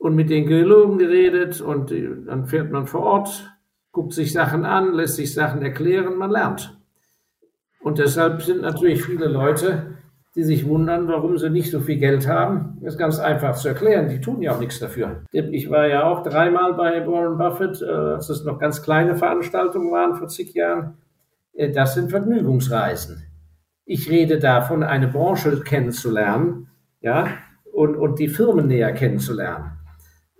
[0.00, 1.92] und mit den Geologen geredet und
[2.26, 3.52] dann fährt man vor Ort,
[3.92, 6.78] guckt sich Sachen an, lässt sich Sachen erklären, man lernt.
[7.82, 9.98] Und deshalb sind natürlich viele Leute,
[10.34, 12.78] die sich wundern, warum sie nicht so viel Geld haben.
[12.80, 14.08] Das ist ganz einfach zu erklären.
[14.08, 15.22] Die tun ja auch nichts dafür.
[15.32, 19.92] Ich war ja auch dreimal bei Warren Buffett, äh, als es noch ganz kleine Veranstaltungen
[19.92, 20.96] waren vor zig Jahren.
[21.52, 23.22] Äh, das sind Vergnügungsreisen.
[23.84, 26.68] Ich rede davon, eine Branche kennenzulernen,
[27.02, 27.26] ja,
[27.72, 29.79] und, und die Firmen näher kennenzulernen.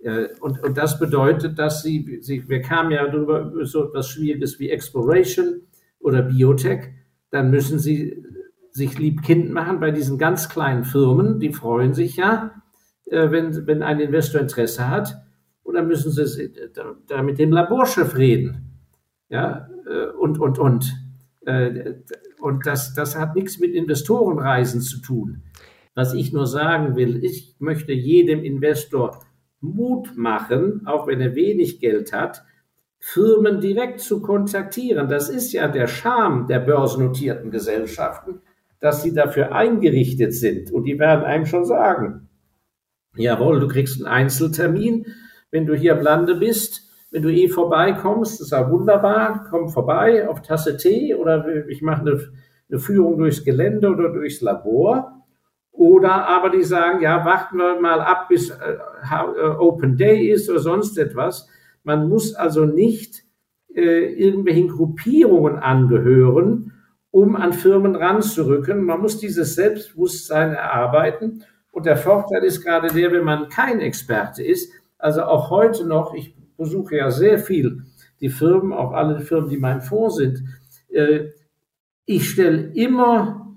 [0.03, 4.59] Äh, und, und das bedeutet, dass sie, sie, wir kamen ja darüber so etwas Schwieriges
[4.59, 5.61] wie Exploration
[5.99, 6.89] oder Biotech,
[7.29, 8.23] dann müssen sie
[8.71, 12.61] sich lieb Kind machen bei diesen ganz kleinen Firmen, die freuen sich ja,
[13.05, 15.15] äh, wenn, wenn ein Investor Interesse hat.
[15.73, 18.77] Dann müssen sie da, da mit dem Laborchef reden.
[19.29, 20.93] Ja, äh, und, und, und.
[22.41, 25.43] Und das, das hat nichts mit Investorenreisen zu tun.
[25.95, 29.23] Was ich nur sagen will, ich möchte jedem Investor
[29.61, 32.43] Mut machen, auch wenn er wenig Geld hat,
[32.99, 35.07] Firmen direkt zu kontaktieren.
[35.07, 38.41] Das ist ja der Charme der börsennotierten Gesellschaften,
[38.79, 40.71] dass sie dafür eingerichtet sind.
[40.71, 42.29] Und die werden einem schon sagen,
[43.15, 45.07] jawohl, du kriegst einen Einzeltermin,
[45.49, 50.29] wenn du hier am Lande bist, wenn du eh vorbeikommst, ist ja wunderbar, komm vorbei
[50.29, 52.21] auf Tasse Tee oder ich mache eine,
[52.69, 55.20] eine Führung durchs Gelände oder durchs Labor.
[55.71, 58.77] Oder aber die sagen, ja, warten wir mal ab, bis äh,
[59.09, 61.47] äh, Open Day ist oder sonst etwas.
[61.83, 63.23] Man muss also nicht
[63.73, 66.73] äh, irgendwelchen Gruppierungen angehören,
[67.09, 68.83] um an Firmen ranzurücken.
[68.83, 71.43] Man muss dieses Selbstbewusstsein erarbeiten.
[71.71, 74.71] Und der Vorteil ist gerade der, wenn man kein Experte ist.
[74.97, 77.83] Also auch heute noch, ich besuche ja sehr viel
[78.21, 80.43] die Firmen, auch alle Firmen, die mein Fonds sind.
[80.89, 81.29] Äh,
[82.05, 83.50] ich stelle immer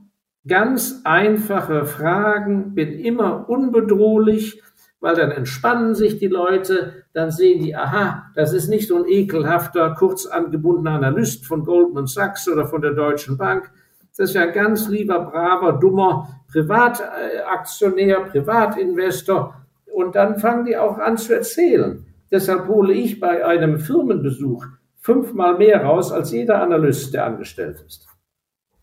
[0.46, 4.62] ganz einfache Fragen, bin immer unbedrohlich,
[5.00, 9.06] weil dann entspannen sich die Leute, dann sehen die, aha, das ist nicht so ein
[9.06, 13.70] ekelhafter, kurz angebundener Analyst von Goldman Sachs oder von der Deutschen Bank.
[14.16, 19.54] Das ist ja ein ganz lieber, braver, dummer Privataktionär, Privatinvestor.
[19.92, 22.06] Und dann fangen die auch an zu erzählen.
[22.30, 24.64] Deshalb hole ich bei einem Firmenbesuch
[25.00, 28.08] fünfmal mehr raus als jeder Analyst, der angestellt ist.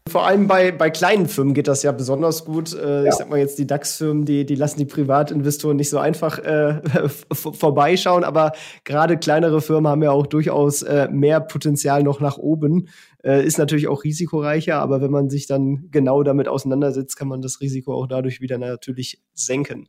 [0.10, 2.74] Vor allem bei, bei kleinen Firmen geht das ja besonders gut.
[2.74, 3.10] Äh, ja.
[3.10, 6.80] Ich sag mal jetzt, die DAX-Firmen, die, die lassen die Privatinvestoren nicht so einfach äh,
[7.32, 12.90] vorbeischauen, aber gerade kleinere Firmen haben ja auch durchaus äh, mehr Potenzial noch nach oben.
[13.24, 17.42] Äh, ist natürlich auch risikoreicher, aber wenn man sich dann genau damit auseinandersetzt, kann man
[17.44, 19.88] das Risiko auch dadurch wieder natürlich senken.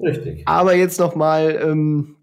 [0.00, 0.42] Richtig.
[0.46, 2.16] Aber jetzt noch mal ähm,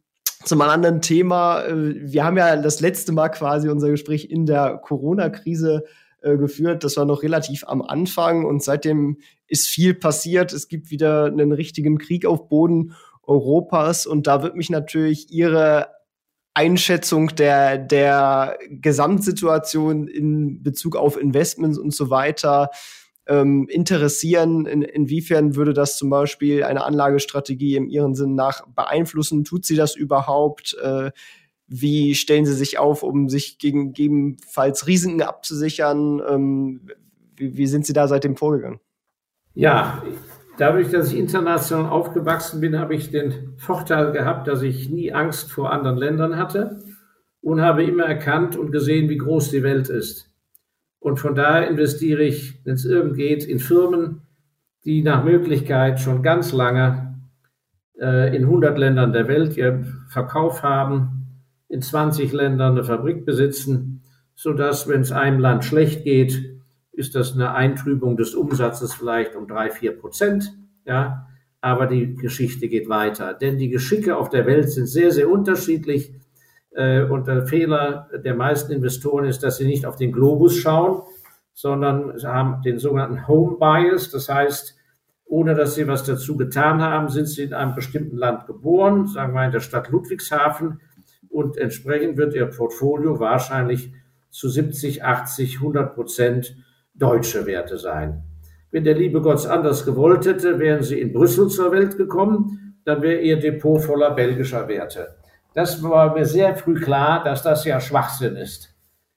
[0.43, 1.63] zum anderen Thema.
[1.63, 5.83] Äh, wir haben ja das letzte Mal quasi unser Gespräch in der Corona-Krise
[6.21, 6.83] äh, geführt.
[6.83, 10.53] Das war noch relativ am Anfang und seitdem ist viel passiert.
[10.53, 15.87] Es gibt wieder einen richtigen Krieg auf Boden Europas und da wird mich natürlich Ihre
[16.53, 22.69] Einschätzung der, der Gesamtsituation in Bezug auf Investments und so weiter
[23.27, 24.65] ähm, interessieren.
[24.65, 29.43] In, inwiefern würde das zum Beispiel eine Anlagestrategie im Ihren Sinn nach beeinflussen?
[29.43, 30.75] Tut sie das überhaupt?
[30.81, 31.11] Äh,
[31.69, 36.21] wie stellen Sie sich auf, um sich gegen gegebenenfalls Risiken abzusichern?
[36.27, 36.81] Ähm,
[37.35, 38.79] wie, wie sind Sie da seitdem vorgegangen?
[39.53, 40.03] Ja,
[40.57, 45.51] dadurch, dass ich international aufgewachsen bin, habe ich den Vorteil gehabt, dass ich nie Angst
[45.51, 46.79] vor anderen Ländern hatte
[47.41, 50.31] und habe immer erkannt und gesehen, wie groß die Welt ist.
[50.99, 54.21] Und von daher investiere ich, wenn es irgend geht, in Firmen,
[54.85, 57.19] die nach Möglichkeit schon ganz lange
[57.99, 61.18] äh, in 100 Ländern der Welt ihren Verkauf haben,
[61.69, 64.01] in 20 Ländern eine Fabrik besitzen,
[64.35, 66.59] so dass, wenn es einem Land schlecht geht,
[66.91, 70.53] ist das eine Eintrübung des Umsatzes vielleicht um drei, vier Prozent,
[70.85, 71.27] ja.
[71.61, 73.33] Aber die Geschichte geht weiter.
[73.33, 76.13] Denn die Geschicke auf der Welt sind sehr, sehr unterschiedlich.
[76.71, 81.01] Äh, und der Fehler der meisten Investoren ist, dass sie nicht auf den Globus schauen,
[81.53, 84.09] sondern sie haben den sogenannten Home Bias.
[84.09, 84.77] Das heißt,
[85.25, 89.33] ohne dass sie was dazu getan haben, sind sie in einem bestimmten Land geboren, sagen
[89.33, 90.79] wir in der Stadt Ludwigshafen,
[91.29, 93.93] und entsprechend wird Ihr Portfolio wahrscheinlich
[94.29, 96.55] zu 70, 80, 100 Prozent
[96.93, 98.23] deutsche Werte sein.
[98.71, 102.75] Wenn der liebe Gott es anders gewollt hätte, wären Sie in Brüssel zur Welt gekommen,
[102.85, 105.15] dann wäre Ihr Depot voller belgischer Werte.
[105.53, 108.75] Das war mir sehr früh klar, dass das ja Schwachsinn ist.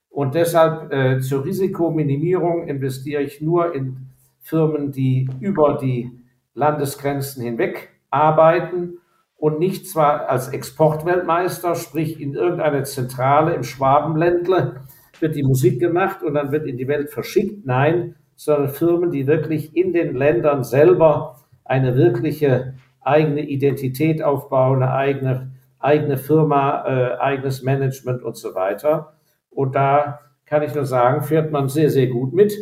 [0.09, 4.07] Und deshalb äh, zur Risikominimierung investiere ich nur in
[4.41, 6.11] Firmen, die über die
[6.53, 8.99] Landesgrenzen hinweg arbeiten
[9.43, 14.83] und nicht zwar als Exportweltmeister, sprich in irgendeiner Zentrale im Schwabenländle
[15.19, 17.65] wird die Musik gemacht und dann wird in die Welt verschickt.
[17.65, 24.93] Nein, sondern Firmen, die wirklich in den Ländern selber eine wirkliche eigene Identität aufbauen, eine
[24.93, 29.17] eigene, eigene Firma, äh, eigenes Management und so weiter.
[29.49, 32.53] Und da kann ich nur sagen, fährt man sehr, sehr gut mit.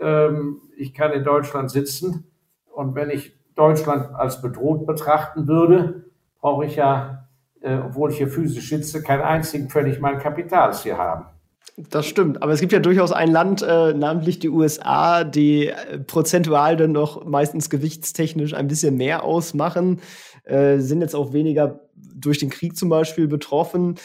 [0.00, 2.32] Ähm, ich kann in Deutschland sitzen
[2.66, 6.05] und wenn ich Deutschland als bedroht betrachten würde,
[6.46, 7.26] brauche ich ja,
[7.60, 11.24] äh, obwohl ich hier physisch sitze, keinen einzigen Pfennig mein Kapitals hier haben.
[11.90, 15.98] Das stimmt, aber es gibt ja durchaus ein Land, äh, namentlich die USA, die äh,
[15.98, 20.00] prozentual dann noch meistens gewichtstechnisch ein bisschen mehr ausmachen,
[20.44, 23.96] äh, sind jetzt auch weniger durch den Krieg zum Beispiel betroffen.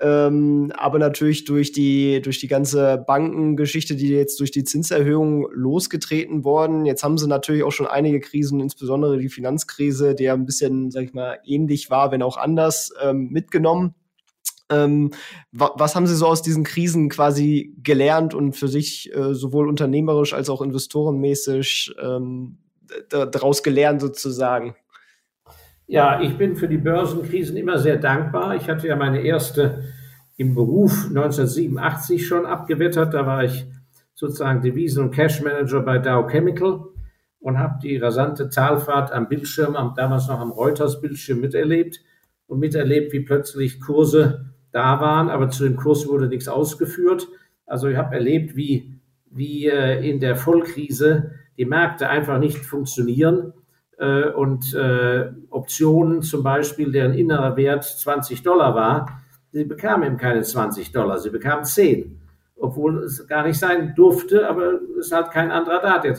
[0.00, 6.44] Ähm, aber natürlich durch die, durch die ganze Bankengeschichte, die jetzt durch die Zinserhöhung losgetreten
[6.44, 6.84] worden.
[6.84, 10.90] Jetzt haben sie natürlich auch schon einige Krisen, insbesondere die Finanzkrise, die ja ein bisschen,
[10.90, 13.94] sag ich mal, ähnlich war, wenn auch anders, ähm, mitgenommen.
[14.70, 15.12] Ähm,
[15.52, 19.68] wa was haben Sie so aus diesen Krisen quasi gelernt und für sich äh, sowohl
[19.68, 22.58] unternehmerisch als auch investorenmäßig ähm,
[23.10, 24.74] daraus gelernt sozusagen?
[25.86, 28.56] Ja, ich bin für die Börsenkrisen immer sehr dankbar.
[28.56, 29.84] Ich hatte ja meine erste
[30.36, 33.12] im Beruf 1987 schon abgewettert.
[33.12, 33.66] Da war ich
[34.14, 36.84] sozusagen Devisen- und Cash-Manager bei Dow Chemical
[37.38, 42.00] und habe die rasante Talfahrt am Bildschirm, am, damals noch am Reuters-Bildschirm miterlebt
[42.46, 47.28] und miterlebt, wie plötzlich Kurse da waren, aber zu dem Kurs wurde nichts ausgeführt.
[47.66, 48.98] Also ich habe erlebt, wie,
[49.30, 53.52] wie äh, in der Vollkrise die Märkte einfach nicht funktionieren
[53.98, 60.16] äh, und äh, Optionen zum Beispiel, deren innerer Wert 20 Dollar war, sie bekamen eben
[60.16, 62.20] keine 20 Dollar, sie bekamen 10,
[62.56, 66.14] obwohl es gar nicht sein durfte, aber es hat kein anderer da, der,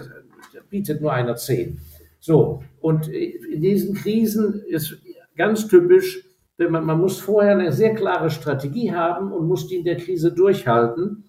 [0.53, 1.79] der bietet nur einer 10.
[2.19, 4.97] So, und in diesen Krisen ist
[5.35, 6.23] ganz typisch,
[6.57, 10.31] man, man muss vorher eine sehr klare Strategie haben und muss die in der Krise
[10.31, 11.25] durchhalten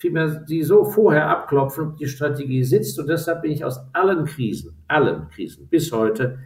[0.00, 2.98] vielmehr die so vorher abklopfen, ob die Strategie sitzt.
[2.98, 6.38] Und deshalb bin ich aus allen Krisen, allen Krisen bis heute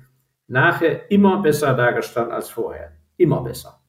[0.48, 2.92] nachher immer besser dargestanden als vorher.
[3.16, 3.80] Immer besser.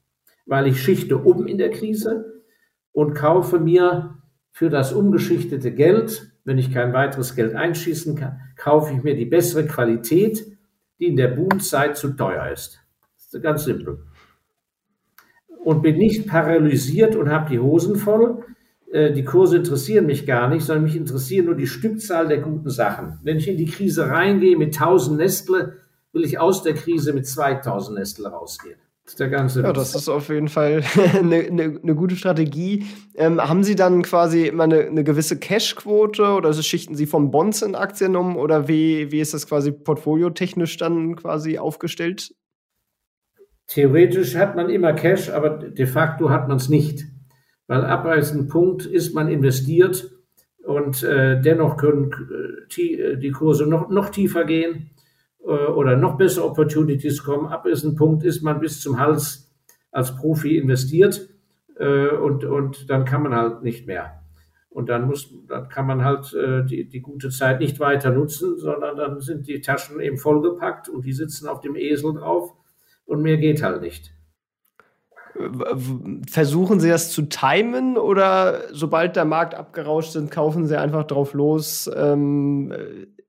[0.45, 2.43] Weil ich schichte um in der Krise
[2.91, 4.19] und kaufe mir
[4.51, 9.25] für das umgeschichtete Geld, wenn ich kein weiteres Geld einschießen kann, kaufe ich mir die
[9.25, 10.45] bessere Qualität,
[10.99, 12.79] die in der Boomzeit zu teuer ist.
[13.17, 14.03] Das ist ganz simpel.
[15.63, 18.45] Und bin nicht paralysiert und habe die Hosen voll,
[18.95, 23.19] die Kurse interessieren mich gar nicht, sondern mich interessieren nur die Stückzahl der guten Sachen.
[23.23, 25.73] Wenn ich in die Krise reingehe mit 1000 Nestle,
[26.13, 28.77] will ich aus der Krise mit 2000 Nestle rausgehen.
[29.03, 30.81] Das ist der ganze ja, das ist auf jeden Fall
[31.13, 32.85] eine, eine, eine gute Strategie.
[33.15, 37.61] Ähm, haben Sie dann quasi immer eine, eine gewisse Cash-Quote oder schichten Sie von Bonds
[37.61, 42.33] in Aktien um oder wie, wie ist das quasi portfoliotechnisch dann quasi aufgestellt?
[43.67, 47.03] Theoretisch hat man immer Cash, aber de facto hat man es nicht
[47.67, 50.11] weil ab einem Punkt ist man investiert
[50.65, 54.89] und äh, dennoch können äh, äh, die Kurse noch, noch tiefer gehen
[55.43, 57.47] äh, oder noch bessere Opportunities kommen.
[57.47, 59.53] Ab diesem Punkt ist man bis zum Hals
[59.91, 61.29] als Profi investiert
[61.77, 64.21] äh, und, und dann kann man halt nicht mehr.
[64.69, 66.35] Und dann muss, dann kann man halt
[66.69, 71.05] die, die gute Zeit nicht weiter nutzen, sondern dann sind die Taschen eben vollgepackt und
[71.05, 72.53] die sitzen auf dem Esel drauf
[73.05, 74.14] und mehr geht halt nicht.
[76.29, 81.33] Versuchen Sie das zu timen oder sobald der Markt abgerauscht sind, kaufen Sie einfach drauf
[81.33, 82.73] los, ähm,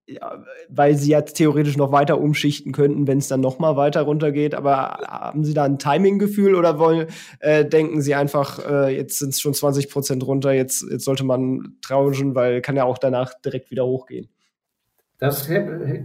[0.06, 4.02] ja, weil Sie ja theoretisch noch weiter umschichten könnten, wenn es dann noch mal weiter
[4.02, 4.54] runtergeht.
[4.54, 7.08] Aber haben Sie da ein Timing-Gefühl oder wollen,
[7.40, 11.24] äh, denken Sie einfach, äh, jetzt sind es schon 20 Prozent runter, jetzt, jetzt sollte
[11.24, 14.28] man trauschen, weil kann ja auch danach direkt wieder hochgehen?
[15.18, 15.48] Das,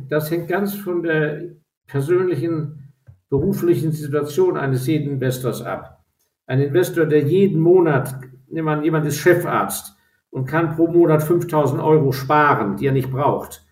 [0.10, 1.42] das hängt ganz von der
[1.86, 2.91] persönlichen
[3.32, 6.04] beruflichen Situation eines jeden Investors ab.
[6.48, 8.14] Ein Investor, der jeden Monat,
[8.54, 9.96] an, jemand ist Chefarzt
[10.30, 13.66] und kann pro Monat 5000 Euro sparen, die er nicht braucht,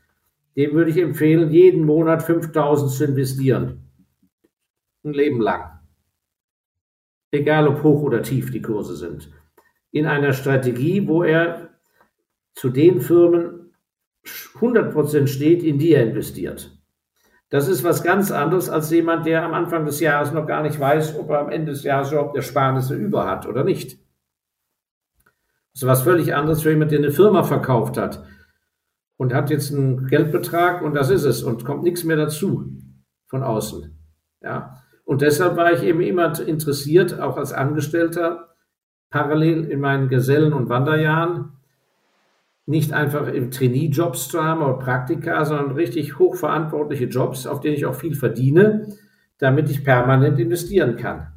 [0.55, 3.83] dem würde ich empfehlen, jeden Monat 5000 zu investieren.
[5.03, 5.79] Ein Leben lang.
[7.31, 9.29] Egal ob hoch oder tief die Kurse sind.
[9.91, 11.69] In einer Strategie, wo er
[12.53, 13.73] zu den Firmen
[14.25, 16.78] 100% steht, in die er investiert.
[17.49, 20.79] Das ist was ganz anderes als jemand, der am Anfang des Jahres noch gar nicht
[20.79, 23.99] weiß, ob er am Ende des Jahres überhaupt Ersparnisse über hat oder nicht.
[25.73, 28.23] Das ist was völlig anderes für jemand, der eine Firma verkauft hat
[29.17, 32.71] und hat jetzt einen Geldbetrag und das ist es und kommt nichts mehr dazu
[33.27, 33.97] von außen.
[34.41, 34.83] Ja.
[35.03, 38.55] Und deshalb war ich eben immer interessiert, auch als Angestellter,
[39.09, 41.58] parallel in meinen Gesellen- und Wanderjahren,
[42.69, 47.87] nicht einfach im Trainee-Jobs zu haben oder Praktika, sondern richtig hochverantwortliche Jobs, auf denen ich
[47.87, 48.89] auch viel verdiene,
[49.39, 51.29] damit ich permanent investieren kann.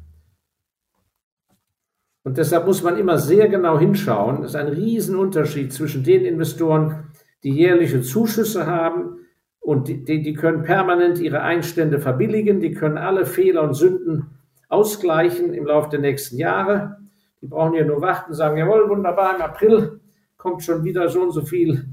[2.23, 4.43] Und deshalb muss man immer sehr genau hinschauen.
[4.43, 7.05] Es ist ein Riesenunterschied zwischen den Investoren,
[7.43, 9.17] die jährliche Zuschüsse haben
[9.59, 14.37] und die, die können permanent ihre Einstände verbilligen, die können alle Fehler und Sünden
[14.69, 16.97] ausgleichen im Laufe der nächsten Jahre.
[17.41, 19.99] Die brauchen ja nur warten, sagen, jawohl, wunderbar, im April
[20.43, 21.85] kommt schon wieder so und so viel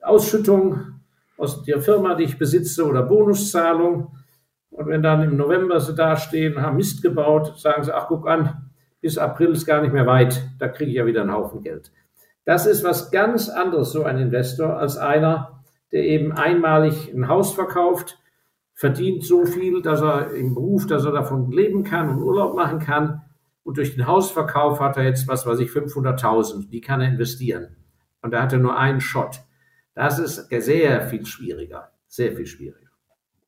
[0.00, 1.00] Ausschüttung
[1.36, 4.16] aus der Firma, die ich besitze oder Bonuszahlung.
[4.70, 8.70] Und wenn dann im November sie dastehen, haben Mist gebaut, sagen sie, ach guck an,
[9.00, 11.90] bis April ist gar nicht mehr weit, da kriege ich ja wieder einen Haufen Geld.
[12.44, 17.52] Das ist was ganz anderes, so ein Investor, als einer, der eben einmalig ein Haus
[17.52, 18.20] verkauft,
[18.74, 22.78] verdient so viel, dass er im Beruf, dass er davon leben kann und Urlaub machen
[22.78, 23.22] kann.
[23.64, 26.70] Und durch den Hausverkauf hat er jetzt, was weiß ich, 500.000.
[26.70, 27.76] Die kann er investieren.
[28.22, 29.40] Und er nur einen Shot.
[29.94, 31.92] Das ist sehr viel schwieriger.
[32.06, 32.88] Sehr viel schwieriger.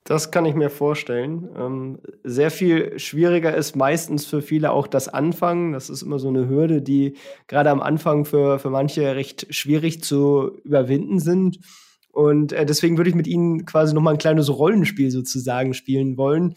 [0.04, 1.48] Das kann ich mir vorstellen.
[1.56, 5.72] Ähm, sehr viel schwieriger ist meistens für viele auch das Anfangen.
[5.72, 7.14] Das ist immer so eine Hürde, die
[7.46, 11.60] gerade am Anfang für, für manche recht schwierig zu überwinden sind.
[12.10, 16.16] Und äh, deswegen würde ich mit Ihnen quasi noch mal ein kleines Rollenspiel sozusagen spielen
[16.16, 16.54] wollen.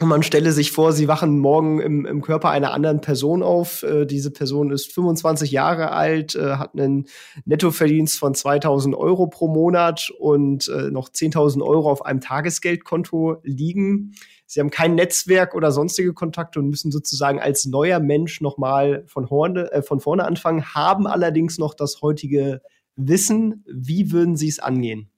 [0.00, 3.82] Und man stelle sich vor, sie wachen morgen im, im Körper einer anderen Person auf.
[3.82, 7.06] Äh, diese Person ist 25 Jahre alt, äh, hat einen
[7.46, 14.14] Nettoverdienst von 2000 Euro pro Monat und äh, noch 10.000 Euro auf einem Tagesgeldkonto liegen.
[14.46, 19.26] Sie haben kein Netzwerk oder sonstige Kontakte und müssen sozusagen als neuer Mensch nochmal von,
[19.56, 22.62] äh, von vorne anfangen, haben allerdings noch das heutige
[22.94, 23.64] Wissen.
[23.66, 25.10] Wie würden Sie es angehen?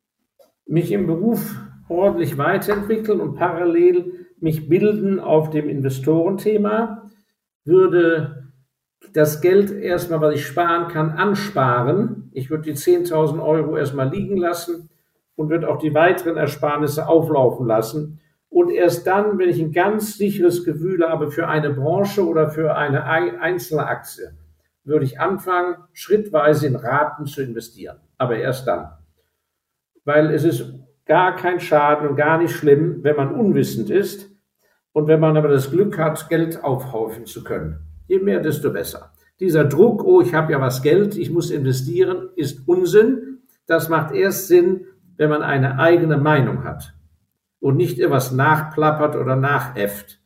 [0.64, 1.55] Mich im Beruf
[1.91, 7.11] ordentlich weiterentwickeln und parallel mich bilden auf dem Investorenthema,
[7.64, 8.53] würde
[9.12, 12.30] das Geld erstmal, was ich sparen kann, ansparen.
[12.32, 14.91] Ich würde die 10.000 Euro erstmal liegen lassen
[15.36, 18.20] und würde auch die weiteren Ersparnisse auflaufen lassen.
[18.49, 22.76] Und erst dann, wenn ich ein ganz sicheres Gefühl habe für eine Branche oder für
[22.76, 24.32] eine einzelne Aktie,
[24.84, 27.99] würde ich anfangen, schrittweise in Raten zu investieren.
[28.18, 28.91] Aber erst dann.
[30.05, 30.74] Weil es ist
[31.07, 34.30] gar kein Schaden und gar nicht schlimm, wenn man unwissend ist
[34.93, 37.80] und wenn man aber das Glück hat, Geld aufhaufen zu können.
[38.07, 39.12] Je mehr, desto besser.
[39.38, 43.38] Dieser Druck, oh, ich habe ja was Geld, ich muss investieren, ist Unsinn.
[43.66, 44.86] Das macht erst Sinn,
[45.16, 46.95] wenn man eine eigene Meinung hat
[47.61, 50.19] und nicht etwas nachplappert oder nachäfft.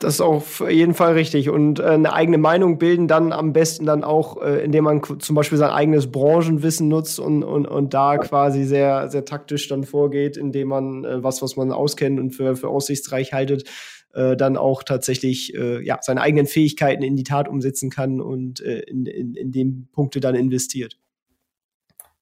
[0.00, 1.50] Das ist auf jeden Fall richtig.
[1.50, 5.34] Und äh, eine eigene Meinung bilden dann am besten dann auch, äh, indem man zum
[5.34, 10.36] Beispiel sein eigenes Branchenwissen nutzt und, und, und da quasi sehr, sehr taktisch dann vorgeht,
[10.36, 13.68] indem man äh, was, was man auskennt und für, für aussichtsreich haltet,
[14.14, 18.60] äh, dann auch tatsächlich äh, ja, seine eigenen Fähigkeiten in die Tat umsetzen kann und
[18.60, 20.96] äh, in, in, in dem Punkte dann investiert.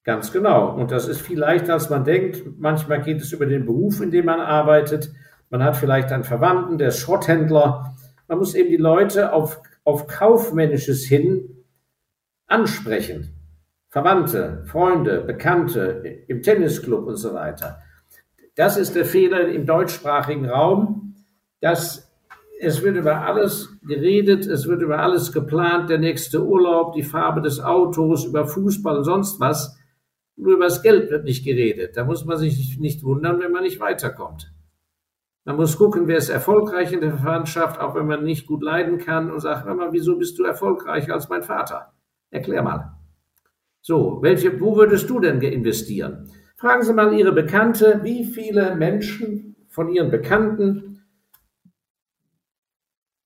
[0.06, 0.72] Ganz genau.
[0.76, 2.44] Und das ist viel leichter, als man denkt.
[2.58, 5.12] Manchmal geht es über den Beruf, in dem man arbeitet.
[5.50, 7.94] Man hat vielleicht einen Verwandten, der ist Schrotthändler.
[8.28, 11.64] Man muss eben die Leute auf, auf Kaufmännisches hin
[12.46, 13.32] ansprechen.
[13.88, 17.78] Verwandte, Freunde, Bekannte im Tennisclub und so weiter.
[18.56, 21.14] Das ist der Fehler im deutschsprachigen Raum,
[21.60, 22.10] dass
[22.58, 27.42] es wird über alles geredet, es wird über alles geplant, der nächste Urlaub, die Farbe
[27.42, 29.78] des Autos, über Fußball und sonst was.
[30.36, 31.96] Nur über das Geld wird nicht geredet.
[31.96, 34.52] Da muss man sich nicht wundern, wenn man nicht weiterkommt.
[35.46, 38.98] Man muss gucken, wer ist erfolgreich in der Verwandtschaft, auch wenn man nicht gut leiden
[38.98, 41.92] kann und sagt, mal, wieso bist du erfolgreicher als mein Vater?
[42.30, 42.96] Erklär mal.
[43.80, 46.28] So, welche, wo würdest du denn investieren?
[46.56, 51.04] Fragen Sie mal Ihre Bekannte, wie viele Menschen von Ihren Bekannten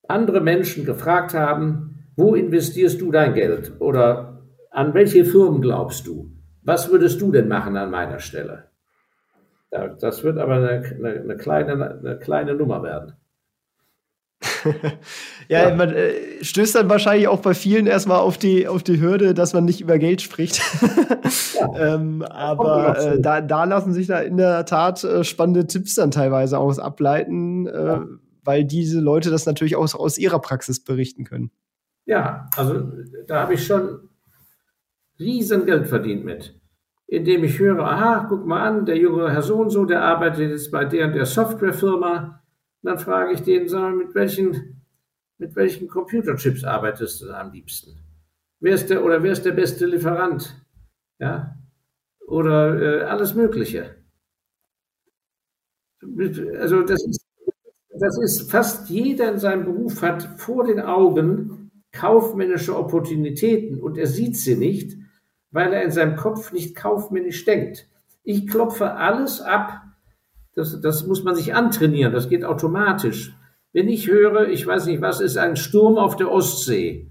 [0.06, 3.72] andere Menschen gefragt haben, wo investierst du dein Geld?
[3.78, 6.30] Oder an welche Firmen glaubst du?
[6.60, 8.69] Was würdest du denn machen an meiner Stelle?
[9.70, 13.14] Das wird aber eine, eine, eine, kleine, eine kleine Nummer werden.
[15.48, 19.00] ja, ja, man äh, stößt dann wahrscheinlich auch bei vielen erstmal auf die, auf die
[19.00, 20.60] Hürde, dass man nicht über Geld spricht.
[21.54, 21.94] ja.
[21.94, 26.10] ähm, aber äh, da, da lassen sich da in der Tat äh, spannende Tipps dann
[26.10, 28.06] teilweise aus ableiten, äh, ja.
[28.42, 31.50] weil diese Leute das natürlich auch aus ihrer Praxis berichten können.
[32.06, 32.88] Ja, also
[33.26, 34.08] da habe ich schon
[35.18, 36.59] riesen Geld verdient mit
[37.10, 40.70] indem ich höre, aha, guck mal an, der junge Herr so so, der arbeitet jetzt
[40.70, 42.40] bei der und der Softwarefirma.
[42.82, 44.84] Und dann frage ich den, sag mal, mit welchen,
[45.36, 47.98] mit welchen Computerchips arbeitest du am liebsten?
[48.60, 50.54] Wer ist der, oder wer ist der beste Lieferant?
[51.18, 51.56] Ja,
[52.28, 53.96] oder äh, alles Mögliche.
[56.60, 57.26] Also das ist,
[57.98, 64.06] das ist fast jeder in seinem Beruf hat vor den Augen kaufmännische Opportunitäten und er
[64.06, 64.99] sieht sie nicht
[65.50, 67.88] weil er in seinem Kopf nicht kaufmännisch denkt.
[68.22, 69.82] Ich klopfe alles ab.
[70.54, 72.12] Das, das muss man sich antrainieren.
[72.12, 73.34] Das geht automatisch.
[73.72, 77.10] Wenn ich höre, ich weiß nicht, was ist ein Sturm auf der Ostsee?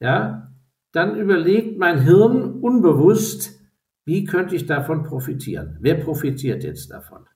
[0.00, 0.52] Ja,
[0.92, 3.60] dann überlegt mein Hirn unbewusst,
[4.04, 5.78] wie könnte ich davon profitieren?
[5.80, 7.26] Wer profitiert jetzt davon?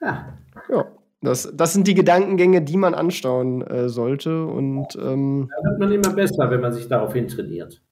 [0.00, 0.38] Ja.
[0.68, 0.86] Ja,
[1.20, 4.44] das, das sind die Gedankengänge, die man anstauen äh, sollte.
[4.44, 7.82] Und ähm, da wird man immer besser, wenn man sich daraufhin trainiert.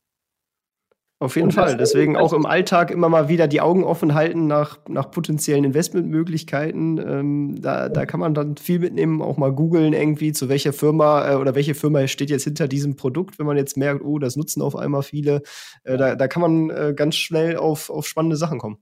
[1.20, 1.76] Auf jeden Fall.
[1.76, 6.98] Deswegen auch im Alltag immer mal wieder die Augen offen halten nach, nach potenziellen Investmentmöglichkeiten.
[6.98, 11.32] Ähm, da, da kann man dann viel mitnehmen, auch mal googeln irgendwie, zu welcher Firma
[11.32, 14.36] äh, oder welche Firma steht jetzt hinter diesem Produkt, wenn man jetzt merkt, oh, das
[14.36, 15.42] nutzen auf einmal viele.
[15.82, 18.78] Äh, da, da kann man äh, ganz schnell auf, auf spannende Sachen kommen.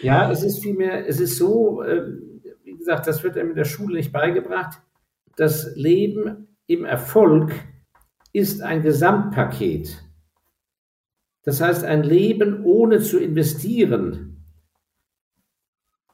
[0.00, 2.02] Ja, es ist vielmehr, es ist so, äh,
[2.64, 4.80] wie gesagt, das wird einem in der Schule nicht beigebracht.
[5.36, 7.52] Das Leben im Erfolg
[8.32, 10.07] ist ein Gesamtpaket.
[11.44, 14.44] Das heißt, ein Leben ohne zu investieren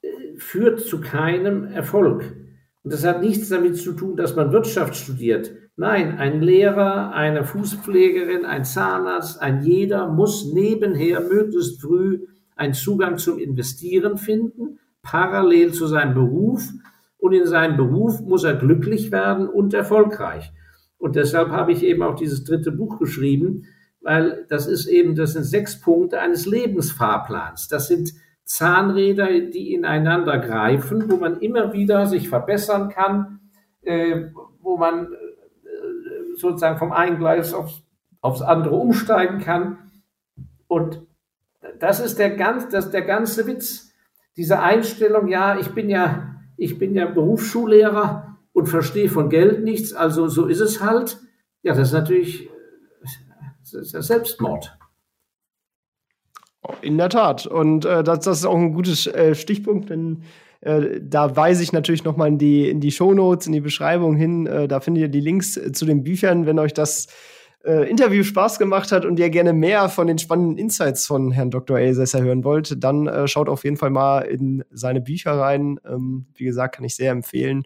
[0.02, 2.36] äh, führt zu keinem Erfolg.
[2.82, 5.52] Und das hat nichts damit zu tun, dass man Wirtschaft studiert.
[5.76, 13.18] Nein, ein Lehrer, eine Fußpflegerin, ein Zahnarzt, ein jeder muss nebenher möglichst früh einen Zugang
[13.18, 16.68] zum Investieren finden, parallel zu seinem Beruf.
[17.18, 20.52] Und in seinem Beruf muss er glücklich werden und erfolgreich.
[20.98, 23.64] Und deshalb habe ich eben auch dieses dritte Buch geschrieben,
[24.04, 27.68] weil das ist eben, das sind sechs Punkte eines Lebensfahrplans.
[27.68, 28.12] Das sind
[28.44, 33.40] Zahnräder, die ineinander greifen, wo man immer wieder sich verbessern kann,
[33.80, 34.26] äh,
[34.60, 37.82] wo man äh, sozusagen vom einen Gleis aufs,
[38.20, 39.78] aufs andere umsteigen kann.
[40.68, 41.00] Und
[41.80, 43.90] das ist der, ganz, das, der ganze Witz.
[44.36, 49.94] Diese Einstellung, ja, ich bin ja, ich bin ja Berufsschullehrer und verstehe von Geld nichts,
[49.94, 51.18] also so ist es halt.
[51.62, 52.50] Ja, das ist natürlich
[53.74, 54.76] ist ja Selbstmord.
[56.80, 57.46] In der Tat.
[57.46, 60.22] Und äh, das, das, ist auch ein gutes äh, Stichpunkt, denn
[60.64, 64.16] äh, da weise ich natürlich noch mal in die, in die Shownotes, in die Beschreibung
[64.16, 64.46] hin.
[64.46, 67.08] Äh, da findet ihr die Links äh, zu den Büchern, wenn euch das
[67.64, 71.50] äh, Interview Spaß gemacht hat und ihr gerne mehr von den spannenden Insights von Herrn
[71.50, 71.78] Dr.
[71.78, 75.78] Elsässer hören wollt, dann schaut auf jeden Fall mal in seine Bücher rein.
[75.86, 77.64] Ähm, wie gesagt, kann ich sehr empfehlen.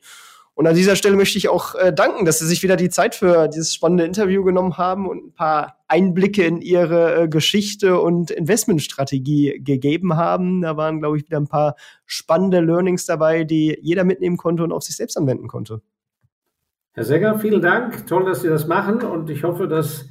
[0.59, 3.15] Und an dieser Stelle möchte ich auch äh, danken, dass Sie sich wieder die Zeit
[3.15, 8.33] für dieses spannende Interview genommen haben und ein paar Einblicke in Ihre äh, Geschichte und
[8.33, 10.63] Investmentstrategie gegeben haben.
[10.63, 14.73] Da waren, glaube ich, wieder ein paar spannende Learnings dabei, die jeder mitnehmen konnte und
[14.73, 15.81] auf sich selbst anwenden konnte.
[16.91, 18.09] Herr Segger, vielen Dank.
[18.09, 19.03] Toll, dass Sie das machen.
[19.03, 20.07] Und ich hoffe, dass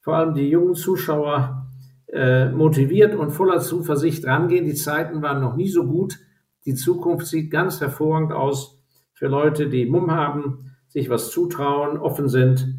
[0.00, 1.68] vor allem die jungen Zuschauer
[2.08, 4.66] äh, motiviert und voller Zuversicht rangehen.
[4.66, 6.18] Die Zeiten waren noch nie so gut.
[6.64, 8.81] Die Zukunft sieht ganz hervorragend aus
[9.22, 12.74] für Leute, die Mumm haben, sich was zutrauen, offen sind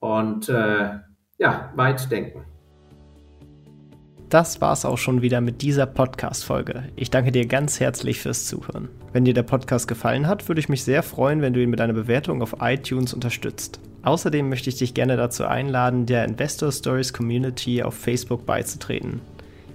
[0.00, 0.88] und äh,
[1.38, 2.42] ja, weit denken.
[4.28, 6.88] Das war's auch schon wieder mit dieser Podcast-Folge.
[6.96, 8.88] Ich danke dir ganz herzlich fürs Zuhören.
[9.12, 11.80] Wenn dir der Podcast gefallen hat, würde ich mich sehr freuen, wenn du ihn mit
[11.80, 13.78] einer Bewertung auf iTunes unterstützt.
[14.02, 19.20] Außerdem möchte ich dich gerne dazu einladen, der Investor Stories Community auf Facebook beizutreten.